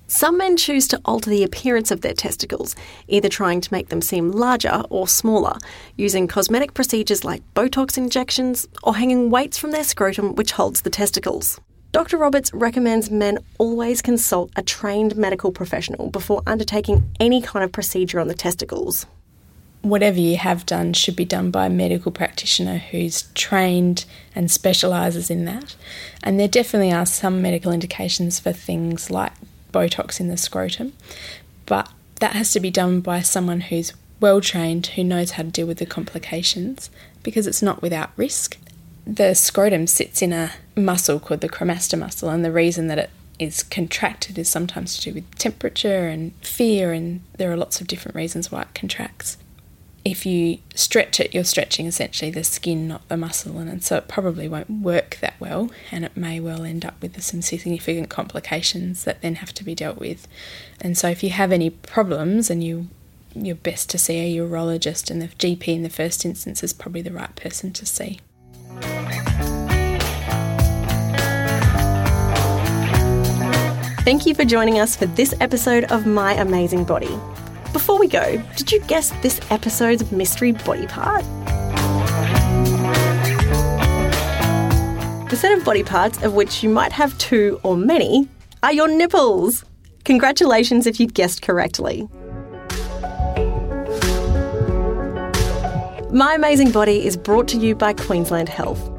Some 0.06 0.38
men 0.38 0.56
choose 0.56 0.88
to 0.88 1.00
alter 1.04 1.28
the 1.28 1.44
appearance 1.44 1.90
of 1.90 2.00
their 2.00 2.14
testicles, 2.14 2.74
either 3.06 3.28
trying 3.28 3.60
to 3.60 3.72
make 3.74 3.90
them 3.90 4.00
seem 4.00 4.32
larger 4.32 4.82
or 4.88 5.06
smaller, 5.06 5.58
using 5.98 6.26
cosmetic 6.26 6.72
procedures 6.72 7.22
like 7.22 7.42
Botox 7.52 7.98
injections 7.98 8.66
or 8.82 8.96
hanging 8.96 9.28
weights 9.28 9.58
from 9.58 9.72
their 9.72 9.84
scrotum 9.84 10.34
which 10.36 10.52
holds 10.52 10.80
the 10.80 10.88
testicles. 10.88 11.60
Dr. 11.92 12.18
Roberts 12.18 12.54
recommends 12.54 13.10
men 13.10 13.38
always 13.58 14.00
consult 14.00 14.52
a 14.54 14.62
trained 14.62 15.16
medical 15.16 15.50
professional 15.50 16.08
before 16.10 16.42
undertaking 16.46 17.10
any 17.18 17.42
kind 17.42 17.64
of 17.64 17.72
procedure 17.72 18.20
on 18.20 18.28
the 18.28 18.34
testicles. 18.34 19.06
Whatever 19.82 20.20
you 20.20 20.36
have 20.36 20.66
done 20.66 20.92
should 20.92 21.16
be 21.16 21.24
done 21.24 21.50
by 21.50 21.66
a 21.66 21.70
medical 21.70 22.12
practitioner 22.12 22.78
who's 22.78 23.22
trained 23.34 24.04
and 24.36 24.50
specialises 24.50 25.30
in 25.30 25.46
that. 25.46 25.74
And 26.22 26.38
there 26.38 26.46
definitely 26.46 26.92
are 26.92 27.06
some 27.06 27.42
medical 27.42 27.72
indications 27.72 28.38
for 28.38 28.52
things 28.52 29.10
like 29.10 29.32
Botox 29.72 30.20
in 30.20 30.28
the 30.28 30.36
scrotum, 30.36 30.92
but 31.66 31.90
that 32.20 32.34
has 32.34 32.52
to 32.52 32.60
be 32.60 32.70
done 32.70 33.00
by 33.00 33.20
someone 33.20 33.62
who's 33.62 33.94
well 34.20 34.40
trained, 34.40 34.86
who 34.88 35.02
knows 35.02 35.32
how 35.32 35.42
to 35.42 35.48
deal 35.48 35.66
with 35.66 35.78
the 35.78 35.86
complications, 35.86 36.90
because 37.24 37.48
it's 37.48 37.62
not 37.62 37.82
without 37.82 38.10
risk 38.16 38.58
the 39.06 39.34
scrotum 39.34 39.86
sits 39.86 40.22
in 40.22 40.32
a 40.32 40.52
muscle 40.76 41.20
called 41.20 41.40
the 41.40 41.48
cremaster 41.48 41.98
muscle, 41.98 42.28
and 42.28 42.44
the 42.44 42.52
reason 42.52 42.86
that 42.88 42.98
it 42.98 43.10
is 43.38 43.62
contracted 43.62 44.38
is 44.38 44.48
sometimes 44.48 44.96
to 44.96 45.02
do 45.02 45.14
with 45.14 45.34
temperature 45.36 46.08
and 46.08 46.32
fear, 46.42 46.92
and 46.92 47.22
there 47.38 47.50
are 47.50 47.56
lots 47.56 47.80
of 47.80 47.86
different 47.86 48.14
reasons 48.14 48.52
why 48.52 48.62
it 48.62 48.74
contracts. 48.74 49.38
If 50.02 50.24
you 50.24 50.58
stretch 50.74 51.20
it, 51.20 51.34
you're 51.34 51.44
stretching 51.44 51.86
essentially 51.86 52.30
the 52.30 52.44
skin, 52.44 52.88
not 52.88 53.06
the 53.08 53.16
muscle, 53.16 53.58
and 53.58 53.82
so 53.82 53.96
it 53.96 54.08
probably 54.08 54.48
won't 54.48 54.70
work 54.70 55.18
that 55.20 55.34
well, 55.38 55.70
and 55.90 56.04
it 56.04 56.16
may 56.16 56.40
well 56.40 56.64
end 56.64 56.84
up 56.84 57.00
with 57.02 57.20
some 57.22 57.42
significant 57.42 58.08
complications 58.08 59.04
that 59.04 59.20
then 59.20 59.36
have 59.36 59.52
to 59.54 59.64
be 59.64 59.74
dealt 59.74 59.98
with. 59.98 60.26
And 60.80 60.96
so, 60.96 61.08
if 61.08 61.22
you 61.22 61.30
have 61.30 61.52
any 61.52 61.70
problems, 61.70 62.50
and 62.50 62.64
you 62.64 62.88
you're 63.34 63.54
best 63.54 63.88
to 63.90 63.98
see 63.98 64.18
a 64.18 64.42
urologist, 64.42 65.10
and 65.10 65.22
the 65.22 65.28
GP 65.28 65.68
in 65.68 65.82
the 65.82 65.90
first 65.90 66.24
instance 66.24 66.62
is 66.62 66.72
probably 66.72 67.02
the 67.02 67.12
right 67.12 67.34
person 67.36 67.72
to 67.74 67.86
see. 67.86 68.20
Thank 74.02 74.26
you 74.26 74.34
for 74.34 74.44
joining 74.44 74.80
us 74.80 74.96
for 74.96 75.06
this 75.06 75.34
episode 75.40 75.84
of 75.92 76.06
My 76.06 76.32
Amazing 76.32 76.84
Body. 76.84 77.16
Before 77.72 77.98
we 77.98 78.08
go, 78.08 78.42
did 78.56 78.72
you 78.72 78.80
guess 78.80 79.10
this 79.22 79.40
episode's 79.50 80.10
mystery 80.10 80.50
body 80.52 80.86
part? 80.88 81.22
The 85.30 85.36
set 85.36 85.56
of 85.56 85.64
body 85.64 85.84
parts, 85.84 86.20
of 86.24 86.34
which 86.34 86.64
you 86.64 86.68
might 86.70 86.90
have 86.90 87.16
two 87.18 87.60
or 87.62 87.76
many, 87.76 88.26
are 88.64 88.72
your 88.72 88.88
nipples. 88.88 89.64
Congratulations 90.04 90.88
if 90.88 90.98
you 90.98 91.06
guessed 91.06 91.42
correctly. 91.42 92.08
My 96.12 96.34
Amazing 96.34 96.72
Body 96.72 97.06
is 97.06 97.16
brought 97.16 97.46
to 97.48 97.56
you 97.56 97.76
by 97.76 97.92
Queensland 97.92 98.48
Health. 98.48 98.90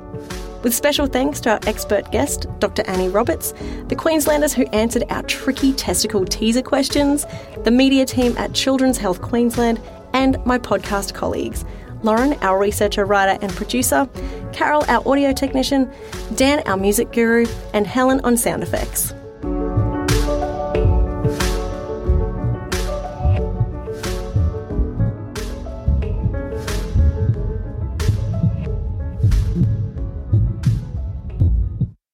With 0.64 0.74
special 0.74 1.08
thanks 1.08 1.42
to 1.42 1.50
our 1.50 1.60
expert 1.68 2.10
guest, 2.10 2.48
Dr. 2.60 2.84
Annie 2.88 3.10
Roberts, 3.10 3.54
the 3.90 3.98
Queenslanders 3.98 4.54
who 4.54 4.66
answered 4.68 5.04
our 5.10 5.22
tricky 5.24 5.74
testicle 5.74 6.24
teaser 6.24 6.62
questions, 6.62 7.26
the 7.66 7.72
media 7.72 8.06
team 8.06 8.38
at 8.38 8.54
Children's 8.54 8.98
Health 8.98 9.22
Queensland, 9.22 9.82
and 10.14 10.38
my 10.46 10.58
podcast 10.58 11.14
colleagues 11.14 11.66
Lauren, 12.02 12.34
our 12.42 12.58
researcher, 12.58 13.04
writer, 13.04 13.38
and 13.42 13.52
producer, 13.52 14.08
Carol, 14.54 14.86
our 14.88 15.06
audio 15.06 15.34
technician, 15.34 15.92
Dan, 16.36 16.64
our 16.66 16.78
music 16.78 17.12
guru, 17.12 17.46
and 17.74 17.86
Helen 17.86 18.22
on 18.24 18.38
sound 18.38 18.64
effects. 18.64 19.14